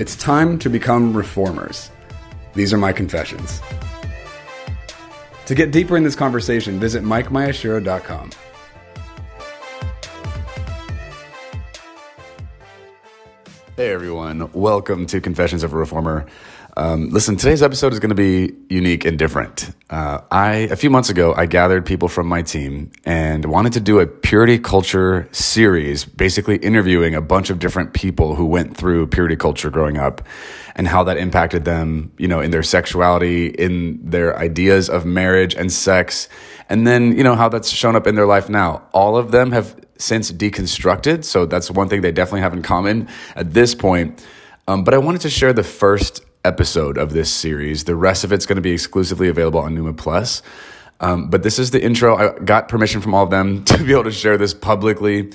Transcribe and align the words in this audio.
It's 0.00 0.16
time 0.16 0.58
to 0.58 0.68
become 0.68 1.16
reformers. 1.16 1.88
These 2.54 2.72
are 2.72 2.76
my 2.76 2.92
confessions. 2.92 3.60
To 5.46 5.54
get 5.54 5.70
deeper 5.70 5.96
in 5.96 6.02
this 6.02 6.16
conversation, 6.16 6.80
visit 6.80 7.04
MikeMayashiro.com. 7.04 8.30
Hey 13.76 13.90
everyone, 13.90 14.50
welcome 14.52 15.06
to 15.06 15.20
Confessions 15.20 15.62
of 15.62 15.72
a 15.72 15.76
Reformer. 15.76 16.26
Um, 16.76 17.10
listen, 17.10 17.36
today's 17.36 17.62
episode 17.62 17.92
is 17.92 18.00
going 18.00 18.08
to 18.08 18.16
be 18.16 18.52
unique 18.68 19.04
and 19.04 19.16
different. 19.16 19.70
Uh, 19.90 20.22
I 20.32 20.54
a 20.72 20.76
few 20.76 20.90
months 20.90 21.08
ago 21.08 21.32
I 21.32 21.46
gathered 21.46 21.86
people 21.86 22.08
from 22.08 22.26
my 22.26 22.42
team 22.42 22.90
and 23.04 23.44
wanted 23.44 23.74
to 23.74 23.80
do 23.80 24.00
a 24.00 24.06
purity 24.08 24.58
culture 24.58 25.28
series, 25.30 26.04
basically 26.04 26.56
interviewing 26.56 27.14
a 27.14 27.20
bunch 27.20 27.50
of 27.50 27.60
different 27.60 27.94
people 27.94 28.34
who 28.34 28.46
went 28.46 28.76
through 28.76 29.06
purity 29.06 29.36
culture 29.36 29.70
growing 29.70 29.98
up 29.98 30.22
and 30.74 30.88
how 30.88 31.04
that 31.04 31.16
impacted 31.16 31.64
them, 31.64 32.12
you 32.18 32.26
know, 32.26 32.40
in 32.40 32.50
their 32.50 32.64
sexuality, 32.64 33.46
in 33.46 34.00
their 34.02 34.36
ideas 34.36 34.90
of 34.90 35.06
marriage 35.06 35.54
and 35.54 35.72
sex, 35.72 36.28
and 36.68 36.88
then 36.88 37.16
you 37.16 37.22
know 37.22 37.36
how 37.36 37.48
that's 37.48 37.70
shown 37.70 37.94
up 37.94 38.08
in 38.08 38.16
their 38.16 38.26
life 38.26 38.48
now. 38.48 38.82
All 38.92 39.16
of 39.16 39.30
them 39.30 39.52
have 39.52 39.78
since 39.96 40.32
deconstructed. 40.32 41.22
So 41.22 41.46
that's 41.46 41.70
one 41.70 41.88
thing 41.88 42.00
they 42.00 42.10
definitely 42.10 42.40
have 42.40 42.52
in 42.52 42.62
common 42.62 43.08
at 43.36 43.54
this 43.54 43.76
point. 43.76 44.26
Um, 44.66 44.82
but 44.82 44.92
I 44.92 44.98
wanted 44.98 45.20
to 45.20 45.30
share 45.30 45.52
the 45.52 45.62
first 45.62 46.22
episode 46.44 46.98
of 46.98 47.12
this 47.12 47.30
series. 47.30 47.84
The 47.84 47.96
rest 47.96 48.24
of 48.24 48.32
it's 48.32 48.46
going 48.46 48.56
to 48.56 48.62
be 48.62 48.72
exclusively 48.72 49.28
available 49.28 49.60
on 49.60 49.74
Numa 49.74 49.94
Plus. 49.94 50.42
Um, 51.00 51.28
but 51.28 51.42
this 51.42 51.58
is 51.58 51.70
the 51.70 51.82
intro. 51.82 52.16
I 52.16 52.38
got 52.38 52.68
permission 52.68 53.00
from 53.00 53.14
all 53.14 53.24
of 53.24 53.30
them 53.30 53.64
to 53.66 53.82
be 53.82 53.92
able 53.92 54.04
to 54.04 54.12
share 54.12 54.36
this 54.36 54.54
publicly. 54.54 55.32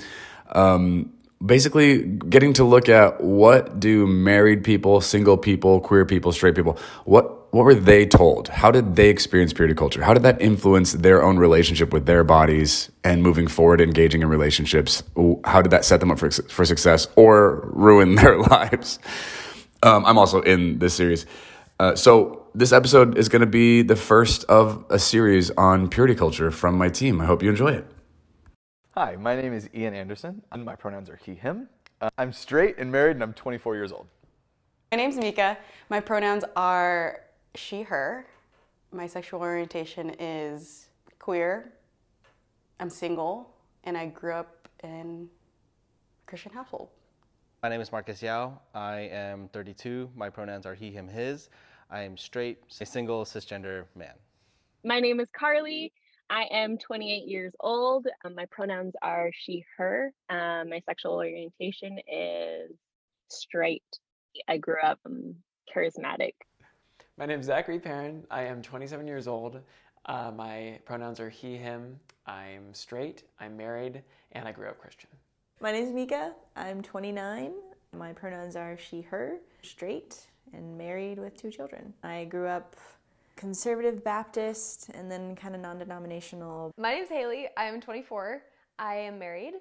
Um, 0.52 1.12
basically, 1.44 2.02
getting 2.02 2.52
to 2.54 2.64
look 2.64 2.88
at 2.88 3.22
what 3.22 3.80
do 3.80 4.06
married 4.06 4.64
people, 4.64 5.00
single 5.00 5.36
people, 5.36 5.80
queer 5.80 6.04
people, 6.04 6.32
straight 6.32 6.54
people, 6.54 6.78
what 7.04 7.36
what 7.52 7.64
were 7.64 7.74
they 7.74 8.06
told? 8.06 8.46
How 8.46 8.70
did 8.70 8.94
they 8.94 9.08
experience 9.08 9.52
purity 9.52 9.74
culture? 9.74 10.02
How 10.04 10.14
did 10.14 10.22
that 10.22 10.40
influence 10.40 10.92
their 10.92 11.20
own 11.20 11.36
relationship 11.36 11.92
with 11.92 12.06
their 12.06 12.22
bodies 12.22 12.92
and 13.02 13.24
moving 13.24 13.48
forward, 13.48 13.80
engaging 13.80 14.22
in 14.22 14.28
relationships? 14.28 15.02
How 15.44 15.60
did 15.60 15.70
that 15.70 15.84
set 15.84 15.98
them 15.98 16.12
up 16.12 16.20
for, 16.20 16.30
for 16.30 16.64
success 16.64 17.08
or 17.16 17.68
ruin 17.72 18.14
their 18.16 18.38
lives? 18.38 19.00
Um, 19.82 20.04
I'm 20.04 20.18
also 20.18 20.42
in 20.42 20.78
this 20.78 20.94
series. 20.94 21.24
Uh, 21.78 21.94
so, 21.94 22.46
this 22.54 22.72
episode 22.72 23.16
is 23.16 23.30
going 23.30 23.40
to 23.40 23.46
be 23.46 23.80
the 23.80 23.96
first 23.96 24.44
of 24.44 24.84
a 24.90 24.98
series 24.98 25.50
on 25.52 25.88
purity 25.88 26.14
culture 26.14 26.50
from 26.50 26.76
my 26.76 26.90
team. 26.90 27.20
I 27.20 27.24
hope 27.24 27.42
you 27.42 27.48
enjoy 27.48 27.72
it. 27.72 27.86
Hi, 28.94 29.16
my 29.16 29.40
name 29.40 29.54
is 29.54 29.70
Ian 29.74 29.94
Anderson, 29.94 30.42
and 30.52 30.64
my 30.64 30.74
pronouns 30.74 31.08
are 31.08 31.16
he, 31.16 31.34
him. 31.34 31.68
Uh, 32.02 32.10
I'm 32.18 32.32
straight 32.32 32.76
and 32.76 32.92
married, 32.92 33.12
and 33.12 33.22
I'm 33.22 33.32
24 33.32 33.76
years 33.76 33.92
old. 33.92 34.06
My 34.92 34.98
name's 34.98 35.16
Mika. 35.16 35.56
My 35.88 36.00
pronouns 36.00 36.44
are 36.56 37.20
she, 37.54 37.82
her. 37.82 38.26
My 38.92 39.06
sexual 39.06 39.40
orientation 39.40 40.10
is 40.18 40.88
queer. 41.18 41.72
I'm 42.80 42.90
single, 42.90 43.54
and 43.84 43.96
I 43.96 44.06
grew 44.06 44.34
up 44.34 44.68
in 44.82 45.30
a 46.22 46.26
Christian 46.26 46.52
household. 46.52 46.90
My 47.62 47.68
name 47.68 47.82
is 47.82 47.92
Marcus 47.92 48.22
Yao. 48.22 48.58
I 48.74 49.00
am 49.12 49.50
32. 49.52 50.08
My 50.16 50.30
pronouns 50.30 50.64
are 50.64 50.74
he, 50.74 50.90
him, 50.90 51.06
his. 51.06 51.50
I 51.90 52.00
am 52.00 52.16
straight, 52.16 52.62
a 52.80 52.86
single 52.86 53.26
cisgender 53.26 53.84
man. 53.94 54.14
My 54.82 54.98
name 54.98 55.20
is 55.20 55.28
Carly. 55.38 55.92
I 56.30 56.44
am 56.50 56.78
28 56.78 57.28
years 57.28 57.52
old. 57.60 58.06
Um, 58.24 58.34
my 58.34 58.46
pronouns 58.46 58.94
are 59.02 59.30
she, 59.34 59.62
her. 59.76 60.10
Um, 60.30 60.70
my 60.70 60.80
sexual 60.86 61.12
orientation 61.12 61.98
is 62.10 62.70
straight. 63.28 63.84
I 64.48 64.56
grew 64.56 64.80
up 64.82 64.98
um, 65.04 65.34
charismatic. 65.76 66.32
My 67.18 67.26
name 67.26 67.40
is 67.40 67.46
Zachary 67.46 67.78
Perrin. 67.78 68.24
I 68.30 68.44
am 68.44 68.62
27 68.62 69.06
years 69.06 69.28
old. 69.28 69.60
Uh, 70.06 70.30
my 70.34 70.80
pronouns 70.86 71.20
are 71.20 71.28
he, 71.28 71.58
him. 71.58 72.00
I'm 72.24 72.72
straight, 72.72 73.24
I'm 73.38 73.54
married, 73.54 74.02
and 74.32 74.48
I 74.48 74.52
grew 74.52 74.68
up 74.68 74.78
Christian. 74.78 75.10
My 75.62 75.72
name 75.72 75.84
is 75.84 75.92
Mika. 75.92 76.32
I'm 76.56 76.80
29. 76.80 77.52
My 77.94 78.14
pronouns 78.14 78.56
are 78.56 78.78
she, 78.78 79.02
her, 79.02 79.36
straight, 79.62 80.26
and 80.54 80.78
married 80.78 81.18
with 81.18 81.36
two 81.36 81.50
children. 81.50 81.92
I 82.02 82.24
grew 82.24 82.46
up 82.46 82.76
conservative 83.36 84.02
Baptist 84.02 84.88
and 84.94 85.10
then 85.10 85.36
kind 85.36 85.54
of 85.54 85.60
non 85.60 85.78
denominational. 85.78 86.72
My 86.78 86.94
name 86.94 87.02
is 87.02 87.10
Haley. 87.10 87.48
I 87.58 87.64
am 87.64 87.78
24. 87.78 88.42
I 88.78 88.94
am 88.94 89.18
married 89.18 89.52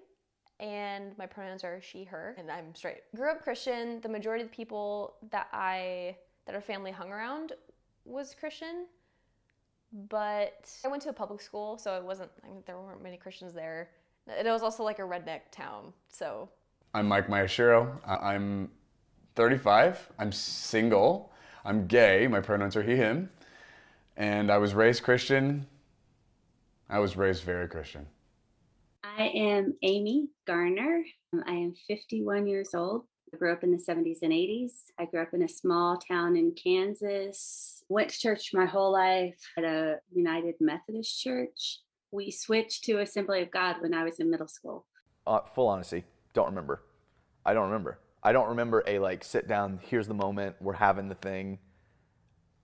and 0.61 1.17
my 1.17 1.25
pronouns 1.25 1.65
are 1.65 1.81
she, 1.81 2.05
her, 2.05 2.33
and 2.37 2.49
I'm 2.49 2.73
straight. 2.75 3.01
Grew 3.13 3.29
up 3.29 3.41
Christian. 3.41 3.99
The 3.99 4.07
majority 4.07 4.45
of 4.45 4.49
the 4.49 4.55
people 4.55 5.15
that 5.31 5.49
I 5.51 6.15
that 6.45 6.55
our 6.55 6.61
family 6.61 6.91
hung 6.91 7.11
around 7.11 7.51
was 8.05 8.33
Christian, 8.39 8.85
but 10.09 10.71
I 10.85 10.87
went 10.87 11.03
to 11.03 11.09
a 11.09 11.13
public 11.13 11.41
school, 11.41 11.77
so 11.77 11.97
it 11.97 12.03
wasn't. 12.05 12.31
I 12.45 12.47
mean, 12.47 12.63
there 12.65 12.77
weren't 12.77 13.03
many 13.03 13.17
Christians 13.17 13.53
there. 13.53 13.89
It 14.37 14.45
was 14.45 14.61
also 14.61 14.83
like 14.83 14.99
a 14.99 15.03
redneck 15.03 15.41
town, 15.51 15.93
so. 16.07 16.49
I'm 16.93 17.07
Mike 17.07 17.27
Mayashiro. 17.27 17.97
I'm 18.05 18.69
35. 19.35 20.09
I'm 20.19 20.31
single. 20.31 21.31
I'm 21.65 21.87
gay. 21.87 22.27
My 22.27 22.39
pronouns 22.39 22.75
are 22.75 22.83
he, 22.83 22.95
him. 22.95 23.29
And 24.17 24.51
I 24.51 24.57
was 24.57 24.73
raised 24.73 25.03
Christian. 25.03 25.65
I 26.89 26.99
was 26.99 27.15
raised 27.15 27.43
very 27.43 27.67
Christian. 27.67 28.05
I 29.03 29.27
am 29.27 29.75
Amy 29.83 30.29
Garner. 30.45 31.03
Um, 31.33 31.43
I 31.47 31.53
am 31.53 31.73
51 31.87 32.47
years 32.47 32.73
old. 32.73 33.03
I 33.33 33.37
grew 33.37 33.53
up 33.53 33.63
in 33.63 33.71
the 33.71 33.77
70s 33.77 34.19
and 34.23 34.33
80s. 34.33 34.71
I 34.97 35.05
grew 35.05 35.21
up 35.21 35.33
in 35.33 35.43
a 35.43 35.47
small 35.47 35.97
town 35.97 36.35
in 36.35 36.53
Kansas. 36.53 37.83
Went 37.89 38.09
to 38.09 38.19
church 38.19 38.51
my 38.53 38.65
whole 38.65 38.91
life 38.91 39.39
at 39.57 39.63
a 39.63 39.97
United 40.11 40.55
Methodist 40.59 41.21
church 41.21 41.79
we 42.11 42.31
switched 42.31 42.83
to 42.85 42.99
Assembly 42.99 43.41
of 43.41 43.51
God 43.51 43.77
when 43.81 43.93
I 43.93 44.03
was 44.03 44.19
in 44.19 44.29
middle 44.29 44.47
school. 44.47 44.85
Uh, 45.27 45.41
full 45.53 45.67
honesty, 45.67 46.03
don't 46.33 46.47
remember. 46.47 46.81
I 47.45 47.53
don't 47.53 47.65
remember. 47.65 47.99
I 48.21 48.31
don't 48.31 48.49
remember 48.49 48.83
a 48.85 48.99
like 48.99 49.23
sit 49.23 49.47
down. 49.47 49.79
Here's 49.83 50.07
the 50.07 50.13
moment. 50.13 50.55
We're 50.59 50.73
having 50.73 51.07
the 51.07 51.15
thing. 51.15 51.59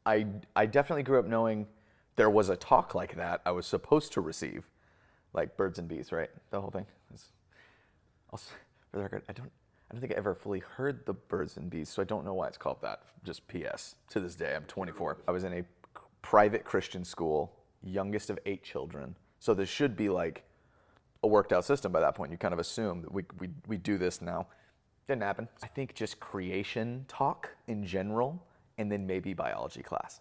I 0.05 0.27
I 0.55 0.65
definitely 0.65 1.03
grew 1.03 1.19
up 1.19 1.25
knowing 1.25 1.67
there 2.15 2.29
was 2.29 2.49
a 2.49 2.55
talk 2.55 2.95
like 2.95 3.15
that 3.15 3.41
I 3.45 3.51
was 3.51 3.65
supposed 3.65 4.13
to 4.13 4.21
receive, 4.21 4.65
like 5.33 5.57
birds 5.57 5.79
and 5.79 5.87
bees, 5.87 6.11
right? 6.11 6.29
The 6.51 6.61
whole 6.61 6.71
thing. 6.71 6.85
Also, 8.31 8.51
for 8.91 8.97
the 8.97 9.03
record, 9.03 9.23
I 9.29 9.33
don't 9.33 9.51
I 9.89 9.93
don't 9.93 10.01
think 10.01 10.13
I 10.13 10.17
ever 10.17 10.35
fully 10.35 10.59
heard 10.59 11.05
the 11.05 11.13
birds 11.13 11.57
and 11.57 11.69
bees, 11.69 11.89
so 11.89 12.01
I 12.01 12.05
don't 12.05 12.25
know 12.25 12.33
why 12.33 12.47
it's 12.47 12.57
called 12.57 12.81
that. 12.81 13.03
Just 13.23 13.47
P.S. 13.47 13.95
To 14.09 14.19
this 14.19 14.35
day, 14.35 14.55
I'm 14.55 14.65
24. 14.65 15.19
I 15.27 15.31
was 15.31 15.43
in 15.43 15.53
a 15.53 15.63
private 16.21 16.65
Christian 16.65 17.05
school, 17.05 17.53
youngest 17.83 18.29
of 18.29 18.39
eight 18.45 18.63
children. 18.63 19.15
So 19.45 19.53
this 19.53 19.69
should 19.69 19.95
be 19.95 20.09
like 20.09 20.43
a 21.21 21.27
worked 21.27 21.53
out 21.53 21.65
system 21.65 21.91
by 21.91 21.99
that 21.99 22.15
point. 22.15 22.31
You 22.31 22.37
kind 22.39 22.51
of 22.51 22.59
assume 22.59 23.03
that 23.03 23.11
we, 23.11 23.25
we, 23.39 23.49
we 23.67 23.77
do 23.77 23.99
this 23.99 24.19
now. 24.19 24.47
Didn't 25.07 25.21
happen. 25.21 25.47
I 25.61 25.67
think 25.67 25.93
just 25.93 26.19
creation 26.19 27.05
talk 27.07 27.51
in 27.67 27.85
general, 27.85 28.43
and 28.79 28.91
then 28.91 29.05
maybe 29.05 29.35
biology 29.35 29.83
class, 29.83 30.19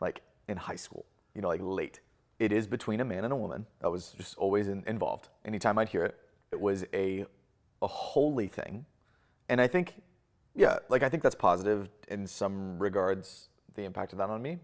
like 0.00 0.22
in 0.46 0.56
high 0.56 0.76
school, 0.76 1.04
you 1.34 1.42
know, 1.42 1.48
like 1.48 1.62
late. 1.64 1.98
It 2.38 2.52
is 2.52 2.68
between 2.68 3.00
a 3.00 3.04
man 3.04 3.24
and 3.24 3.32
a 3.32 3.36
woman. 3.36 3.66
That 3.80 3.90
was 3.90 4.12
just 4.16 4.38
always 4.38 4.68
in, 4.68 4.84
involved. 4.86 5.30
Anytime 5.44 5.76
I'd 5.76 5.88
hear 5.88 6.04
it, 6.04 6.16
it 6.52 6.60
was 6.60 6.84
a, 6.94 7.26
a 7.82 7.88
holy 7.88 8.46
thing. 8.46 8.86
And 9.48 9.60
I 9.60 9.66
think, 9.66 10.00
yeah, 10.54 10.78
like 10.88 11.02
I 11.02 11.08
think 11.08 11.24
that's 11.24 11.34
positive 11.34 11.88
in 12.06 12.24
some 12.24 12.78
regards, 12.78 13.48
the 13.74 13.82
impact 13.82 14.12
of 14.12 14.18
that 14.18 14.30
on 14.30 14.40
me. 14.40 14.58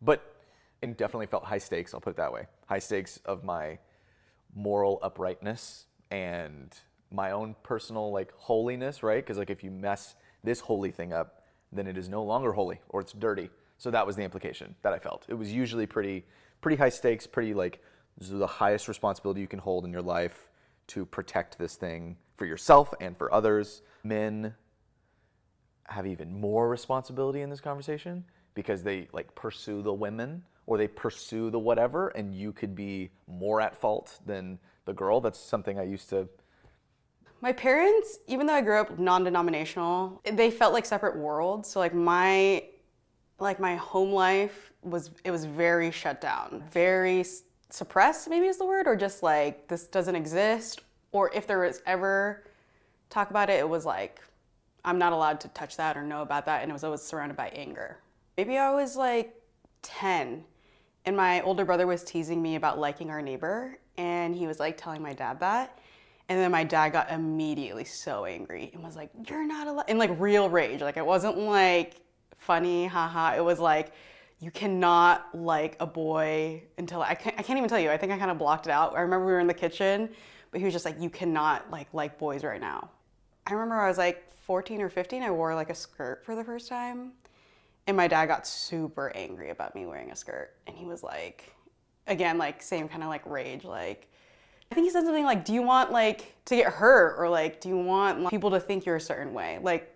But 0.00 0.36
it 0.80 0.96
definitely 0.96 1.26
felt 1.26 1.44
high 1.44 1.58
stakes, 1.58 1.92
I'll 1.92 2.00
put 2.00 2.14
it 2.14 2.16
that 2.16 2.32
way. 2.32 2.46
High 2.66 2.78
stakes 2.78 3.18
of 3.24 3.44
my 3.44 3.78
moral 4.54 4.98
uprightness 5.02 5.86
and 6.10 6.74
my 7.10 7.30
own 7.30 7.54
personal 7.62 8.10
like 8.10 8.32
holiness, 8.34 9.02
right? 9.02 9.24
Because 9.24 9.38
like 9.38 9.50
if 9.50 9.62
you 9.62 9.70
mess 9.70 10.14
this 10.42 10.60
holy 10.60 10.90
thing 10.90 11.12
up, 11.12 11.42
then 11.72 11.86
it 11.86 11.96
is 11.96 12.08
no 12.08 12.22
longer 12.22 12.52
holy 12.52 12.80
or 12.88 13.00
it's 13.00 13.12
dirty. 13.12 13.50
So 13.78 13.90
that 13.90 14.06
was 14.06 14.16
the 14.16 14.22
implication 14.22 14.74
that 14.82 14.92
I 14.92 14.98
felt. 14.98 15.26
It 15.28 15.34
was 15.34 15.52
usually 15.52 15.86
pretty 15.86 16.24
pretty 16.60 16.76
high 16.76 16.88
stakes, 16.88 17.26
pretty 17.26 17.54
like 17.54 17.82
the 18.18 18.46
highest 18.46 18.88
responsibility 18.88 19.40
you 19.40 19.46
can 19.46 19.58
hold 19.58 19.84
in 19.84 19.92
your 19.92 20.02
life 20.02 20.48
to 20.88 21.04
protect 21.04 21.58
this 21.58 21.76
thing 21.76 22.16
for 22.36 22.46
yourself 22.46 22.94
and 23.00 23.16
for 23.16 23.32
others. 23.32 23.82
Men 24.02 24.54
have 25.88 26.06
even 26.06 26.40
more 26.40 26.68
responsibility 26.68 27.42
in 27.42 27.50
this 27.50 27.60
conversation 27.60 28.24
because 28.54 28.82
they 28.82 29.08
like 29.12 29.34
pursue 29.34 29.82
the 29.82 29.92
women 29.92 30.42
or 30.66 30.76
they 30.76 30.88
pursue 30.88 31.50
the 31.50 31.58
whatever 31.58 32.08
and 32.08 32.34
you 32.34 32.52
could 32.52 32.74
be 32.74 33.10
more 33.26 33.60
at 33.60 33.76
fault 33.76 34.18
than 34.26 34.58
the 34.84 34.92
girl. 34.92 35.20
That's 35.20 35.38
something 35.38 35.78
I 35.78 35.84
used 35.84 36.10
to 36.10 36.28
My 37.40 37.52
parents, 37.52 38.18
even 38.26 38.46
though 38.46 38.54
I 38.54 38.62
grew 38.62 38.80
up 38.80 38.98
non-denominational, 38.98 40.22
they 40.32 40.50
felt 40.50 40.72
like 40.72 40.84
separate 40.84 41.16
worlds. 41.16 41.68
So 41.68 41.80
like 41.80 41.94
my 41.94 42.64
like 43.38 43.60
my 43.60 43.76
home 43.76 44.12
life 44.12 44.72
was 44.82 45.10
it 45.24 45.30
was 45.30 45.44
very 45.44 45.90
shut 45.90 46.20
down, 46.20 46.64
very 46.70 47.24
suppressed 47.70 48.28
maybe 48.28 48.46
is 48.46 48.58
the 48.58 48.64
word 48.64 48.86
or 48.86 48.94
just 48.94 49.22
like 49.22 49.66
this 49.66 49.86
doesn't 49.88 50.14
exist 50.14 50.82
or 51.12 51.32
if 51.34 51.46
there 51.46 51.58
was 51.58 51.82
ever 51.84 52.44
talk 53.10 53.30
about 53.30 53.50
it 53.50 53.54
it 53.54 53.68
was 53.68 53.84
like 53.84 54.20
I'm 54.84 54.98
not 54.98 55.12
allowed 55.12 55.40
to 55.40 55.48
touch 55.48 55.76
that 55.78 55.96
or 55.96 56.04
know 56.04 56.22
about 56.22 56.46
that 56.46 56.62
and 56.62 56.70
it 56.70 56.72
was 56.72 56.84
always 56.84 57.02
surrounded 57.02 57.36
by 57.36 57.48
anger. 57.48 57.98
Maybe 58.36 58.56
I 58.56 58.72
was 58.72 58.96
like 58.96 59.34
10 59.82 60.44
and 61.06 61.16
my 61.16 61.40
older 61.42 61.64
brother 61.64 61.86
was 61.86 62.02
teasing 62.02 62.42
me 62.42 62.56
about 62.56 62.78
liking 62.78 63.10
our 63.10 63.22
neighbor 63.22 63.78
and 63.96 64.34
he 64.34 64.46
was 64.46 64.60
like 64.60 64.76
telling 64.76 65.00
my 65.00 65.12
dad 65.12 65.40
that. 65.40 65.78
And 66.28 66.38
then 66.40 66.50
my 66.50 66.64
dad 66.64 66.90
got 66.90 67.10
immediately 67.10 67.84
so 67.84 68.24
angry 68.24 68.70
and 68.74 68.82
was 68.82 68.96
like 68.96 69.10
you're 69.28 69.46
not 69.46 69.68
allowed 69.68 69.88
in 69.88 69.96
like 69.96 70.10
real 70.18 70.50
rage. 70.50 70.80
Like 70.80 70.96
it 70.96 71.06
wasn't 71.06 71.38
like 71.38 72.00
funny 72.38 72.86
haha. 72.86 73.36
It 73.36 73.44
was 73.44 73.60
like 73.60 73.92
you 74.40 74.50
cannot 74.50 75.28
like 75.32 75.76
a 75.80 75.86
boy 75.86 76.62
until 76.76 77.00
I 77.00 77.14
can't, 77.14 77.38
I 77.38 77.42
can't 77.42 77.56
even 77.56 77.68
tell 77.70 77.78
you. 77.78 77.90
I 77.90 77.96
think 77.96 78.12
i 78.12 78.18
kind 78.18 78.30
of 78.30 78.38
blocked 78.38 78.66
it 78.66 78.72
out. 78.72 78.96
I 78.96 79.00
remember 79.00 79.24
we 79.26 79.32
were 79.32 79.40
in 79.40 79.46
the 79.46 79.54
kitchen 79.54 80.10
but 80.50 80.58
he 80.58 80.64
was 80.64 80.72
just 80.72 80.84
like 80.84 81.00
you 81.00 81.10
cannot 81.10 81.70
like 81.70 81.88
like 81.92 82.18
boys 82.18 82.42
right 82.42 82.60
now. 82.60 82.90
I 83.46 83.52
remember 83.52 83.76
i 83.76 83.86
was 83.86 83.98
like 83.98 84.32
14 84.46 84.80
or 84.82 84.88
15 84.88 85.22
i 85.22 85.30
wore 85.30 85.54
like 85.54 85.70
a 85.70 85.74
skirt 85.74 86.24
for 86.24 86.34
the 86.34 86.42
first 86.42 86.68
time 86.68 87.12
and 87.86 87.96
my 87.96 88.08
dad 88.08 88.26
got 88.26 88.46
super 88.46 89.12
angry 89.14 89.50
about 89.50 89.74
me 89.74 89.86
wearing 89.86 90.10
a 90.10 90.16
skirt. 90.16 90.54
And 90.66 90.76
he 90.76 90.84
was 90.84 91.02
like, 91.02 91.52
again, 92.06 92.38
like 92.38 92.62
same 92.62 92.88
kind 92.88 93.02
of 93.02 93.08
like 93.08 93.22
rage. 93.26 93.64
Like, 93.64 94.08
I 94.70 94.74
think 94.74 94.86
he 94.86 94.90
said 94.90 95.04
something 95.04 95.24
like, 95.24 95.44
Do 95.44 95.52
you 95.52 95.62
want 95.62 95.92
like 95.92 96.34
to 96.46 96.56
get 96.56 96.72
hurt? 96.72 97.16
Or 97.18 97.28
like, 97.28 97.60
do 97.60 97.68
you 97.68 97.78
want 97.78 98.20
like, 98.20 98.30
people 98.30 98.50
to 98.50 98.60
think 98.60 98.84
you're 98.86 98.96
a 98.96 99.00
certain 99.00 99.32
way? 99.32 99.58
Like, 99.62 99.92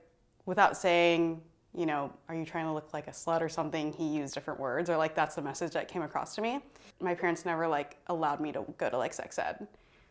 without 0.46 0.76
saying, 0.76 1.40
you 1.74 1.86
know, 1.86 2.12
are 2.28 2.34
you 2.34 2.44
trying 2.44 2.66
to 2.66 2.72
look 2.72 2.92
like 2.92 3.06
a 3.06 3.12
slut 3.12 3.40
or 3.40 3.48
something? 3.48 3.92
He 3.92 4.06
used 4.06 4.34
different 4.34 4.58
words, 4.58 4.90
or 4.90 4.96
like 4.96 5.14
that's 5.14 5.34
the 5.34 5.42
message 5.42 5.72
that 5.72 5.88
came 5.88 6.02
across 6.02 6.34
to 6.36 6.42
me. 6.42 6.60
My 7.00 7.14
parents 7.14 7.44
never 7.44 7.66
like 7.66 7.96
allowed 8.08 8.40
me 8.40 8.52
to 8.52 8.64
go 8.76 8.90
to 8.90 8.98
like 8.98 9.12
sex 9.12 9.38
ed. 9.38 9.66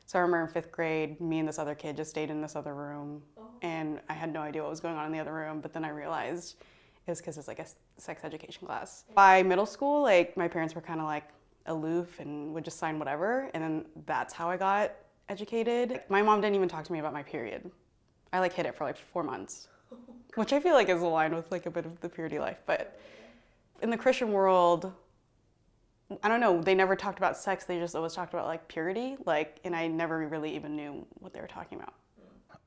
So 0.05 0.17
I 0.17 0.21
remember 0.23 0.47
in 0.47 0.51
fifth 0.51 0.71
grade, 0.71 1.21
me 1.21 1.39
and 1.39 1.47
this 1.47 1.59
other 1.59 1.75
kid 1.75 1.95
just 1.95 2.09
stayed 2.09 2.31
in 2.31 2.41
this 2.41 2.55
other 2.55 2.73
room, 2.73 3.21
oh. 3.37 3.43
and 3.61 3.99
I 4.09 4.13
had 4.13 4.33
no 4.33 4.41
idea 4.41 4.61
what 4.63 4.71
was 4.71 4.79
going 4.79 4.95
on 4.95 5.05
in 5.05 5.11
the 5.11 5.19
other 5.19 5.33
room. 5.33 5.61
But 5.61 5.73
then 5.73 5.85
I 5.85 5.89
realized 5.89 6.55
it 7.07 7.11
was 7.11 7.19
because 7.19 7.37
it's 7.37 7.47
like 7.47 7.59
a 7.59 7.65
sex 7.97 8.23
education 8.23 8.67
class. 8.67 9.05
By 9.15 9.43
middle 9.43 9.65
school, 9.65 10.03
like 10.03 10.35
my 10.37 10.47
parents 10.47 10.75
were 10.75 10.81
kind 10.81 10.99
of 10.99 11.05
like 11.05 11.29
aloof 11.65 12.19
and 12.19 12.53
would 12.53 12.63
just 12.63 12.77
sign 12.77 12.99
whatever, 12.99 13.49
and 13.53 13.63
then 13.63 13.85
that's 14.05 14.33
how 14.33 14.49
I 14.49 14.57
got 14.57 14.91
educated. 15.27 16.01
My 16.09 16.21
mom 16.21 16.41
didn't 16.41 16.55
even 16.55 16.69
talk 16.69 16.83
to 16.85 16.93
me 16.93 16.99
about 16.99 17.13
my 17.13 17.23
period. 17.23 17.69
I 18.31 18.39
like 18.39 18.53
hid 18.53 18.65
it 18.65 18.75
for 18.75 18.83
like 18.83 18.97
four 18.97 19.23
months, 19.23 19.67
which 20.35 20.53
I 20.53 20.59
feel 20.59 20.73
like 20.73 20.89
is 20.89 21.01
aligned 21.01 21.35
with 21.35 21.51
like 21.51 21.65
a 21.65 21.71
bit 21.71 21.85
of 21.85 21.99
the 22.01 22.09
purity 22.09 22.39
life. 22.39 22.59
But 22.65 22.99
in 23.81 23.89
the 23.89 23.97
Christian 23.97 24.31
world, 24.31 24.91
I 26.23 26.27
don't 26.27 26.39
know. 26.39 26.61
They 26.61 26.75
never 26.75 26.95
talked 26.95 27.19
about 27.19 27.37
sex. 27.37 27.65
They 27.65 27.79
just 27.79 27.95
always 27.95 28.13
talked 28.13 28.33
about 28.33 28.47
like 28.47 28.67
purity. 28.67 29.17
Like, 29.25 29.59
and 29.63 29.75
I 29.75 29.87
never 29.87 30.27
really 30.27 30.55
even 30.55 30.75
knew 30.75 31.05
what 31.19 31.33
they 31.33 31.39
were 31.39 31.47
talking 31.47 31.79
about. 31.79 31.93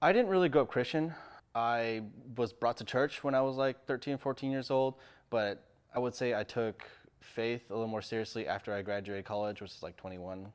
I 0.01 0.13
didn't 0.13 0.29
really 0.29 0.49
grow 0.49 0.63
up 0.63 0.69
Christian. 0.69 1.15
I 1.55 2.03
was 2.37 2.53
brought 2.53 2.79
to 2.79 2.85
church 2.85 3.23
when 3.23 3.35
I 3.35 3.43
was 3.43 3.57
like 3.57 3.85
13, 3.87 4.19
14 4.19 4.51
years 4.51 4.71
old, 4.71 4.95
but 5.31 5.67
I 5.95 5.99
would 5.99 6.15
say 6.15 6.35
I 6.35 6.45
took 6.45 6.83
faith 7.21 7.71
a 7.71 7.75
little 7.75 7.89
more 7.89 8.03
seriously 8.03 8.47
after 8.49 8.73
I 8.73 8.83
graduated 8.83 9.25
college, 9.25 9.61
which 9.61 9.73
is 9.73 9.83
like 9.83 9.97
21. 9.97 10.53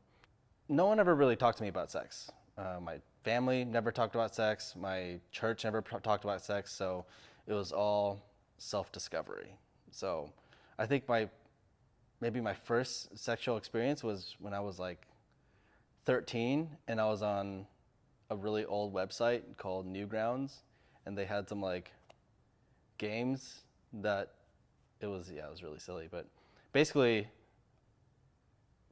No 0.70 0.86
one 0.86 1.00
ever 1.00 1.16
really 1.16 1.36
talked 1.36 1.58
to 1.60 1.64
me 1.64 1.70
about 1.70 1.92
sex. 1.92 2.32
Uh, 2.58 2.80
my 2.82 3.00
family 3.24 3.64
never 3.64 3.92
talked 3.92 4.16
about 4.16 4.34
sex. 4.34 4.74
My 4.76 5.20
church 5.32 5.64
never 5.64 5.82
pro- 5.82 6.00
talked 6.00 6.24
about 6.24 6.44
sex. 6.44 6.74
So 6.74 7.06
it 7.46 7.54
was 7.54 7.72
all 7.72 8.26
self 8.58 8.92
discovery. 8.92 9.56
So 9.92 10.32
I 10.80 10.88
think 10.88 11.08
my 11.08 11.30
maybe 12.20 12.42
my 12.42 12.54
first 12.54 13.18
sexual 13.18 13.58
experience 13.58 14.04
was 14.04 14.36
when 14.40 14.54
I 14.54 14.60
was 14.60 14.80
like 14.80 15.08
13 16.06 16.70
and 16.88 17.00
I 17.00 17.06
was 17.06 17.22
on 17.22 17.68
a 18.32 18.36
really 18.36 18.66
old 18.66 18.94
website 18.94 19.44
called 19.58 19.86
Newgrounds 19.86 20.62
and 21.08 21.18
they 21.18 21.26
had 21.26 21.48
some 21.48 21.62
like 21.62 21.92
games 22.98 23.62
that 23.94 24.34
it 25.00 25.08
was 25.08 25.32
yeah, 25.34 25.48
it 25.48 25.50
was 25.50 25.64
really 25.64 25.80
silly, 25.80 26.08
but 26.12 26.28
basically 26.74 27.28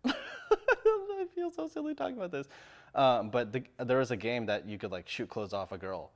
I 0.05 1.25
feel 1.35 1.51
so 1.51 1.67
silly 1.67 1.93
talking 1.93 2.15
about 2.15 2.31
this. 2.31 2.47
Um, 2.95 3.29
but 3.29 3.51
the, 3.51 3.63
there 3.83 3.97
was 3.97 4.11
a 4.11 4.17
game 4.17 4.45
that 4.45 4.67
you 4.67 4.77
could 4.77 4.91
like 4.91 5.09
shoot 5.09 5.29
clothes 5.29 5.53
off 5.53 5.73
a 5.73 5.77
girl, 5.77 6.11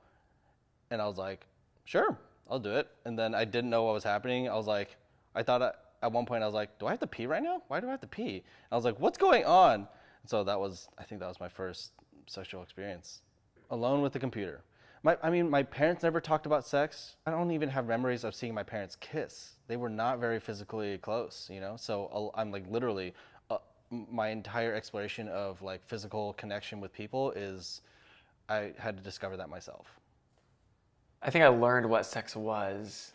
and 0.90 1.02
I 1.02 1.06
was 1.06 1.18
like, 1.18 1.46
sure, 1.84 2.16
I'll 2.50 2.58
do 2.58 2.74
it. 2.76 2.88
And 3.04 3.18
then 3.18 3.34
I 3.34 3.44
didn't 3.44 3.68
know 3.68 3.84
what 3.84 3.92
was 3.92 4.04
happening. 4.04 4.48
I 4.48 4.54
was 4.54 4.66
like, 4.66 4.96
I 5.34 5.42
thought 5.42 5.60
I, 5.60 5.72
at 6.02 6.10
one 6.10 6.24
point 6.24 6.42
I 6.42 6.46
was 6.46 6.54
like, 6.54 6.78
do 6.78 6.86
I 6.86 6.90
have 6.90 7.00
to 7.00 7.06
pee 7.06 7.26
right 7.26 7.42
now? 7.42 7.62
Why 7.68 7.80
do 7.80 7.88
I 7.88 7.90
have 7.90 8.00
to 8.00 8.06
pee? 8.06 8.36
And 8.36 8.72
I 8.72 8.76
was 8.76 8.86
like, 8.86 8.98
what's 8.98 9.18
going 9.18 9.44
on? 9.44 9.74
And 10.22 10.30
so 10.30 10.42
that 10.44 10.58
was 10.58 10.88
I 10.98 11.04
think 11.04 11.20
that 11.20 11.28
was 11.28 11.40
my 11.40 11.48
first 11.48 11.92
sexual 12.26 12.62
experience, 12.62 13.20
alone 13.70 14.00
with 14.00 14.14
the 14.14 14.18
computer. 14.18 14.62
My, 15.02 15.16
I 15.22 15.30
mean, 15.30 15.48
my 15.48 15.62
parents 15.62 16.02
never 16.02 16.20
talked 16.20 16.44
about 16.44 16.66
sex. 16.66 17.16
I 17.26 17.30
don't 17.30 17.50
even 17.52 17.70
have 17.70 17.86
memories 17.86 18.22
of 18.22 18.34
seeing 18.34 18.52
my 18.52 18.62
parents 18.62 18.96
kiss. 19.00 19.54
They 19.66 19.76
were 19.76 19.88
not 19.88 20.18
very 20.18 20.38
physically 20.38 20.98
close, 20.98 21.48
you 21.50 21.60
know. 21.60 21.76
So 21.78 22.30
I'm 22.34 22.50
like 22.50 22.64
literally, 22.70 23.14
uh, 23.50 23.58
my 23.90 24.28
entire 24.28 24.74
exploration 24.74 25.28
of 25.28 25.62
like 25.62 25.84
physical 25.86 26.34
connection 26.34 26.80
with 26.80 26.92
people 26.92 27.30
is, 27.32 27.80
I 28.48 28.72
had 28.78 28.98
to 28.98 29.02
discover 29.02 29.38
that 29.38 29.48
myself. 29.48 29.86
I 31.22 31.30
think 31.30 31.44
I 31.44 31.48
learned 31.48 31.88
what 31.88 32.04
sex 32.04 32.36
was 32.36 33.12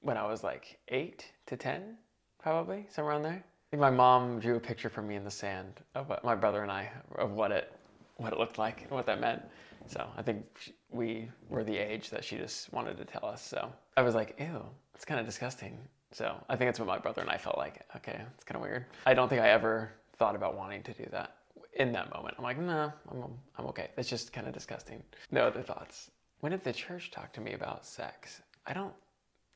when 0.00 0.16
I 0.16 0.26
was 0.26 0.42
like 0.42 0.78
eight 0.88 1.32
to 1.46 1.56
10, 1.56 1.96
probably, 2.38 2.86
somewhere 2.88 3.12
around 3.12 3.22
there. 3.24 3.44
I 3.44 3.70
think 3.70 3.80
my 3.80 3.90
mom 3.90 4.40
drew 4.40 4.56
a 4.56 4.60
picture 4.60 4.88
for 4.88 5.02
me 5.02 5.16
in 5.16 5.24
the 5.24 5.30
sand 5.30 5.80
of 5.94 6.08
what 6.08 6.24
my 6.24 6.34
brother 6.34 6.62
and 6.62 6.70
I, 6.70 6.90
of 7.16 7.32
what 7.32 7.50
it, 7.50 7.72
what 8.16 8.32
it 8.32 8.38
looked 8.38 8.56
like 8.56 8.82
and 8.82 8.90
what 8.90 9.04
that 9.06 9.20
meant. 9.20 9.42
So 9.86 10.06
I 10.16 10.22
think 10.22 10.74
we 10.90 11.28
were 11.48 11.64
the 11.64 11.76
age 11.76 12.10
that 12.10 12.24
she 12.24 12.36
just 12.36 12.72
wanted 12.72 12.96
to 12.98 13.04
tell 13.04 13.26
us. 13.26 13.42
So 13.42 13.70
I 13.96 14.02
was 14.02 14.14
like, 14.14 14.36
ew, 14.38 14.62
it's 14.94 15.04
kind 15.04 15.20
of 15.20 15.26
disgusting. 15.26 15.78
So 16.12 16.34
I 16.48 16.56
think 16.56 16.68
that's 16.68 16.78
what 16.78 16.88
my 16.88 16.98
brother 16.98 17.22
and 17.22 17.30
I 17.30 17.36
felt 17.36 17.58
like. 17.58 17.84
Okay, 17.96 18.20
it's 18.34 18.44
kind 18.44 18.56
of 18.56 18.62
weird. 18.62 18.86
I 19.06 19.14
don't 19.14 19.28
think 19.28 19.40
I 19.40 19.50
ever 19.50 19.92
thought 20.16 20.36
about 20.36 20.56
wanting 20.56 20.82
to 20.84 20.92
do 20.92 21.06
that 21.10 21.36
in 21.74 21.92
that 21.92 22.12
moment. 22.14 22.36
I'm 22.38 22.44
like, 22.44 22.58
no, 22.58 22.92
I'm, 23.10 23.24
I'm 23.58 23.66
okay. 23.66 23.88
It's 23.96 24.08
just 24.08 24.32
kind 24.32 24.46
of 24.46 24.52
disgusting. 24.52 25.02
No 25.30 25.46
other 25.46 25.62
thoughts. 25.62 26.10
When 26.40 26.52
did 26.52 26.62
the 26.62 26.72
church 26.72 27.10
talk 27.10 27.32
to 27.32 27.40
me 27.40 27.54
about 27.54 27.84
sex? 27.84 28.42
I 28.66 28.72
don't 28.72 28.94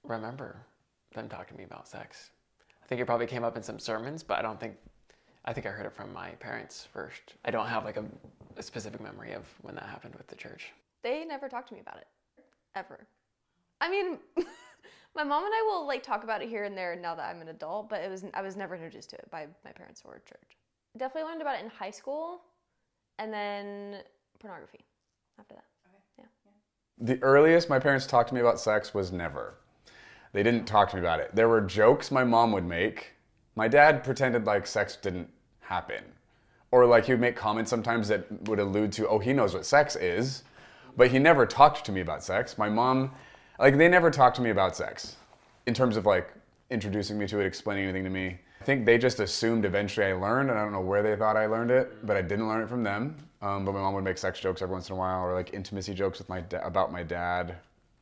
remember 0.03 0.65
them 1.15 1.29
talking 1.29 1.55
to 1.55 1.59
me 1.59 1.65
about 1.65 1.87
sex. 1.87 2.31
I 2.83 2.87
think 2.87 3.01
it 3.01 3.07
probably 3.07 3.27
came 3.27 3.45
up 3.45 3.57
in 3.57 3.63
some 3.63 3.79
sermons, 3.79 4.23
but 4.23 4.39
I 4.39 4.43
don't 4.43 4.59
think, 4.59 4.77
I 5.45 5.53
think 5.53 5.67
I 5.67 5.71
heard 5.71 5.87
it 5.87 5.95
from 5.95 6.13
my 6.13 6.31
parents 6.41 6.89
first. 6.93 7.35
I 7.45 7.51
don't 7.51 7.67
have 7.67 7.85
like 7.85 7.99
a, 7.99 8.05
a 8.59 8.63
specific 8.63 9.01
memory 9.01 9.33
of 9.33 9.45
when 9.63 9.75
that 9.77 9.85
happened 9.85 10.15
with 10.17 10.27
the 10.27 10.37
church. 10.37 10.73
They 11.03 11.25
never 11.25 11.49
talked 11.49 11.69
to 11.69 11.75
me 11.75 11.81
about 11.81 11.99
it, 11.99 12.07
ever. 12.75 13.07
I 13.81 13.89
mean, 13.89 14.19
my 15.15 15.25
mom 15.25 15.45
and 15.45 15.55
I 15.55 15.63
will 15.67 15.87
like 15.87 16.03
talk 16.03 16.25
about 16.25 16.43
it 16.43 16.49
here 16.49 16.65
and 16.65 16.77
there 16.77 16.97
now 16.97 17.15
that 17.15 17.29
I'm 17.29 17.41
an 17.41 17.49
adult, 17.49 17.89
but 17.89 18.01
it 18.01 18.11
was 18.11 18.25
I 18.35 18.43
was 18.43 18.57
never 18.57 18.75
introduced 18.75 19.11
to 19.11 19.17
it 19.17 19.31
by 19.31 19.47
my 19.65 19.71
parents 19.73 20.03
or 20.05 20.21
church. 20.29 20.57
Definitely 20.97 21.31
learned 21.31 21.43
about 21.43 21.59
it 21.59 21.65
in 21.65 21.71
high 21.71 21.91
school, 21.91 22.41
and 23.19 23.33
then 23.33 24.03
pornography 24.41 24.85
after 25.39 25.55
that. 25.55 25.65
Yeah. 26.19 26.25
The 26.99 27.23
earliest 27.23 27.71
my 27.71 27.79
parents 27.79 28.07
talked 28.07 28.31
to 28.31 28.35
me 28.35 28.41
about 28.41 28.59
sex 28.59 28.93
was 28.93 29.13
never. 29.13 29.55
They 30.33 30.43
didn't 30.43 30.67
talk 30.67 30.91
to 30.91 30.97
me 30.97 31.01
about 31.01 31.21
it. 31.21 31.35
There 31.35 31.49
were 31.49 31.61
jokes 31.61 32.11
my 32.11 32.25
mom 32.25 32.53
would 32.53 32.67
make. 32.67 33.13
My 33.55 33.69
dad 33.69 34.05
pretended 34.05 34.47
like 34.47 34.67
sex 34.67 34.97
didn't 34.97 35.31
happen. 35.61 36.05
Or 36.71 36.85
like 36.87 37.07
he 37.07 37.13
would 37.13 37.21
make 37.21 37.37
comments 37.37 37.71
sometimes 37.71 38.09
that 38.09 38.27
would 38.49 38.59
allude 38.59 38.93
to, 38.93 39.09
oh, 39.09 39.19
he 39.19 39.33
knows 39.33 39.55
what 39.55 39.65
sex 39.65 39.97
is. 39.97 40.43
But 40.97 41.11
he 41.11 41.19
never 41.19 41.47
talked 41.47 41.85
to 41.87 41.93
me 41.93 42.01
about 42.01 42.23
sex. 42.23 42.59
My 42.59 42.69
mom, 42.69 43.13
like, 43.59 43.79
they 43.79 43.89
never 43.89 44.11
talked 44.11 44.37
to 44.37 44.43
me 44.43 44.51
about 44.51 44.77
sex 44.77 45.17
in 45.67 45.75
terms 45.75 45.97
of 45.97 46.07
like 46.07 46.33
introducing 46.71 47.19
me 47.19 47.27
to 47.29 47.41
it, 47.41 47.47
explaining 47.47 47.85
anything 47.85 48.05
to 48.05 48.11
me. 48.11 48.39
I 48.61 48.65
think 48.65 48.85
they 48.85 48.99
just 48.99 49.21
assumed 49.21 49.65
eventually 49.65 50.07
I 50.07 50.13
learned, 50.15 50.51
and 50.51 50.59
I 50.59 50.63
don't 50.63 50.73
know 50.73 50.81
where 50.81 51.03
they 51.03 51.15
thought 51.15 51.37
I 51.37 51.47
learned 51.47 51.71
it, 51.71 52.05
but 52.05 52.17
I 52.17 52.23
didn't 52.23 52.49
learn 52.49 52.63
it 52.63 52.69
from 52.69 52.83
them. 52.83 53.17
Um, 53.41 53.65
but 53.65 53.73
my 53.73 53.81
mom 53.81 53.95
would 53.95 54.05
make 54.05 54.19
sex 54.19 54.41
jokes 54.41 54.63
every 54.63 54.73
once 54.73 54.89
in 54.89 54.97
a 54.97 54.99
while, 54.99 55.23
or 55.25 55.35
like 55.35 55.55
intimacy 55.55 55.95
jokes 55.95 56.19
with 56.19 56.29
my 56.29 56.41
da- 56.41 56.67
about 56.67 56.91
my 56.91 57.05
dad 57.05 57.55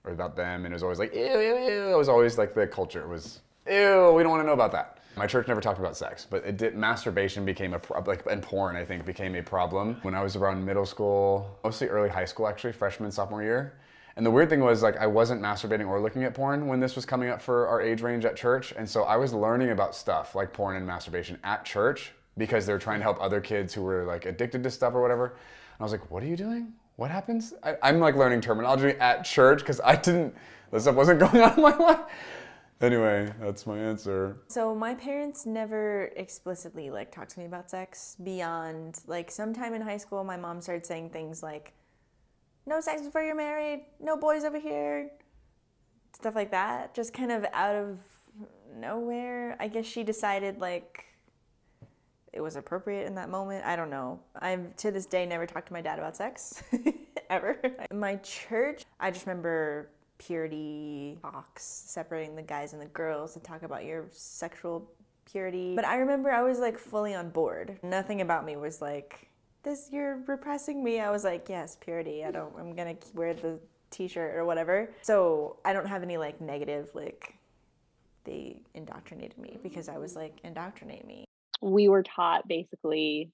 or 0.04 0.12
about 0.12 0.35
them, 0.35 0.64
and 0.64 0.73
it 0.73 0.75
was 0.75 0.82
always 0.82 0.99
like 0.99 1.14
ew, 1.14 1.20
ew, 1.20 1.58
ew. 1.58 1.92
It 1.92 1.96
was 1.96 2.08
always 2.08 2.38
like 2.38 2.54
the 2.54 2.66
culture 2.66 3.06
was 3.06 3.40
ew. 3.66 4.12
We 4.16 4.23
don't 4.23 4.30
want 4.30 4.42
to 4.42 4.46
know 4.46 4.54
about 4.54 4.73
that. 4.73 4.96
My 5.16 5.26
church 5.26 5.49
never 5.49 5.62
talked 5.62 5.78
about 5.78 5.96
sex, 5.96 6.26
but 6.28 6.44
it 6.44 6.58
did. 6.58 6.76
Masturbation 6.76 7.46
became 7.46 7.73
a 7.73 7.80
like 8.04 8.25
and 8.30 8.42
porn 8.42 8.76
I 8.76 8.85
think 8.85 9.06
became 9.06 9.35
a 9.35 9.42
problem 9.42 9.96
when 10.02 10.14
I 10.14 10.23
was 10.23 10.37
around 10.37 10.62
middle 10.62 10.85
school, 10.85 11.58
mostly 11.64 11.88
early 11.88 12.11
high 12.11 12.26
school 12.26 12.46
actually, 12.46 12.75
freshman 12.75 13.11
sophomore 13.11 13.42
year. 13.42 13.78
And 14.16 14.26
the 14.26 14.30
weird 14.30 14.50
thing 14.50 14.61
was 14.61 14.82
like 14.82 14.99
I 14.99 15.06
wasn't 15.06 15.40
masturbating 15.40 15.88
or 15.88 16.00
looking 16.00 16.25
at 16.25 16.35
porn 16.35 16.66
when 16.66 16.80
this 16.80 16.96
was 16.96 17.06
coming 17.06 17.30
up 17.30 17.40
for 17.40 17.66
our 17.66 17.80
age 17.80 18.02
range 18.02 18.26
at 18.26 18.37
church, 18.37 18.75
and 18.76 18.88
so 18.88 19.04
I 19.04 19.16
was 19.16 19.32
learning 19.32 19.70
about 19.70 19.94
stuff 19.94 20.35
like 20.35 20.52
porn 20.52 20.76
and 20.76 20.87
masturbation 20.87 21.38
at 21.44 21.64
church 21.64 22.12
because 22.37 22.66
they're 22.66 22.78
trying 22.78 22.99
to 22.99 23.04
help 23.04 23.20
other 23.20 23.40
kids 23.40 23.73
who 23.73 23.82
were 23.82 24.04
like 24.04 24.26
addicted 24.26 24.62
to 24.64 24.70
stuff 24.70 24.92
or 24.92 25.00
whatever. 25.00 25.28
And 25.28 25.80
I 25.80 25.82
was 25.82 25.92
like, 25.92 26.11
"What 26.11 26.23
are 26.23 26.26
you 26.26 26.37
doing? 26.37 26.75
What 26.96 27.11
happens?" 27.11 27.54
I, 27.62 27.76
I'm 27.82 28.00
like 28.00 28.16
learning 28.16 28.42
terminology 28.42 28.99
at 29.00 29.25
church 29.25 29.61
because 29.61 29.80
I 29.82 29.96
didn't. 29.96 30.35
This 30.73 30.82
stuff 30.82 30.94
wasn't 30.94 31.20
going 31.32 31.42
on 31.42 31.54
in 31.54 31.62
my 31.62 31.75
life. 31.75 32.00
Anyway, 32.80 33.33
that's 33.40 33.66
my 33.66 33.78
answer. 33.78 34.37
So 34.49 34.75
my 34.75 34.95
parents 34.95 35.47
never 35.47 36.11
explicitly 36.16 36.90
like 36.90 37.11
talked 37.11 37.30
to 37.30 37.40
me 37.40 37.47
about 37.47 37.71
sex 37.71 38.16
beyond 38.23 39.00
like 39.06 39.30
sometime 39.30 39.73
in 39.73 39.80
high 39.80 39.97
school 39.97 40.23
my 40.25 40.37
mom 40.37 40.61
started 40.61 40.85
saying 40.85 41.11
things 41.11 41.42
like 41.42 41.73
no 42.66 42.80
sex 42.80 43.02
before 43.02 43.23
you're 43.23 43.35
married, 43.37 43.87
no 44.00 44.16
boys 44.16 44.45
over 44.45 44.59
here. 44.59 45.11
Stuff 46.14 46.35
like 46.35 46.50
that. 46.50 46.95
Just 46.95 47.14
kind 47.14 47.33
of 47.33 47.47
out 47.52 47.76
of 47.76 47.99
nowhere. 48.75 49.56
I 49.59 49.68
guess 49.68 49.87
she 49.87 50.02
decided 50.02 50.61
like 50.61 51.04
it 52.33 52.42
was 52.42 52.56
appropriate 52.56 53.06
in 53.06 53.14
that 53.14 53.30
moment. 53.30 53.64
I 53.64 53.76
don't 53.76 53.88
know. 53.88 54.21
I've 54.38 54.76
to 54.76 54.90
this 54.90 55.06
day 55.06 55.25
never 55.25 55.47
talked 55.47 55.68
to 55.68 55.73
my 55.73 55.80
dad 55.80 55.99
about 55.99 56.16
sex 56.16 56.62
ever. 57.30 57.59
My 57.90 58.16
church, 58.16 58.85
I 59.00 59.11
just 59.11 59.25
remember 59.26 59.88
purity 60.18 61.18
talks, 61.23 61.64
separating 61.64 62.37
the 62.37 62.42
guys 62.42 62.73
and 62.73 62.82
the 62.82 62.87
girls 62.87 63.35
to 63.35 63.40
talk 63.40 63.62
about 63.62 63.85
your 63.85 64.06
sexual 64.12 64.90
purity. 65.30 65.75
But 65.75 65.85
I 65.85 65.96
remember 65.96 66.30
I 66.30 66.42
was 66.42 66.58
like 66.58 66.78
fully 66.78 67.14
on 67.14 67.30
board. 67.30 67.78
Nothing 67.82 68.20
about 68.20 68.44
me 68.44 68.56
was 68.56 68.80
like, 68.80 69.28
this, 69.62 69.88
you're 69.92 70.23
repressing 70.26 70.82
me. 70.82 71.00
I 71.00 71.11
was 71.11 71.25
like, 71.25 71.49
yes, 71.49 71.76
purity. 71.80 72.25
I 72.25 72.30
don't, 72.30 72.54
I'm 72.58 72.75
gonna 72.75 72.96
wear 73.14 73.35
the 73.35 73.58
t 73.90 74.08
shirt 74.08 74.35
or 74.37 74.44
whatever. 74.44 74.90
So 75.02 75.56
I 75.64 75.73
don't 75.73 75.87
have 75.87 76.02
any 76.02 76.16
like 76.16 76.40
negative, 76.40 76.90
like, 76.94 77.35
they 78.25 78.56
indoctrinated 78.75 79.38
me 79.38 79.58
because 79.62 79.88
I 79.88 79.99
was 79.99 80.16
like, 80.16 80.38
indoctrinate 80.44 81.06
me. 81.06 81.25
We 81.62 81.88
were 81.88 82.02
taught 82.02 82.46
basically 82.49 83.30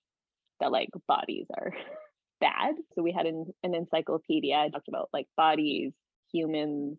that 0.60 0.70
like 0.70 0.88
bodies 1.08 1.46
are 1.56 1.72
bad. 2.40 2.74
So 2.94 3.02
we 3.02 3.12
had 3.12 3.26
an, 3.26 3.52
an 3.62 3.74
encyclopedia 3.74 4.56
I 4.56 4.68
talked 4.68 4.88
about 4.88 5.08
like 5.12 5.26
bodies, 5.36 5.92
humans, 6.32 6.98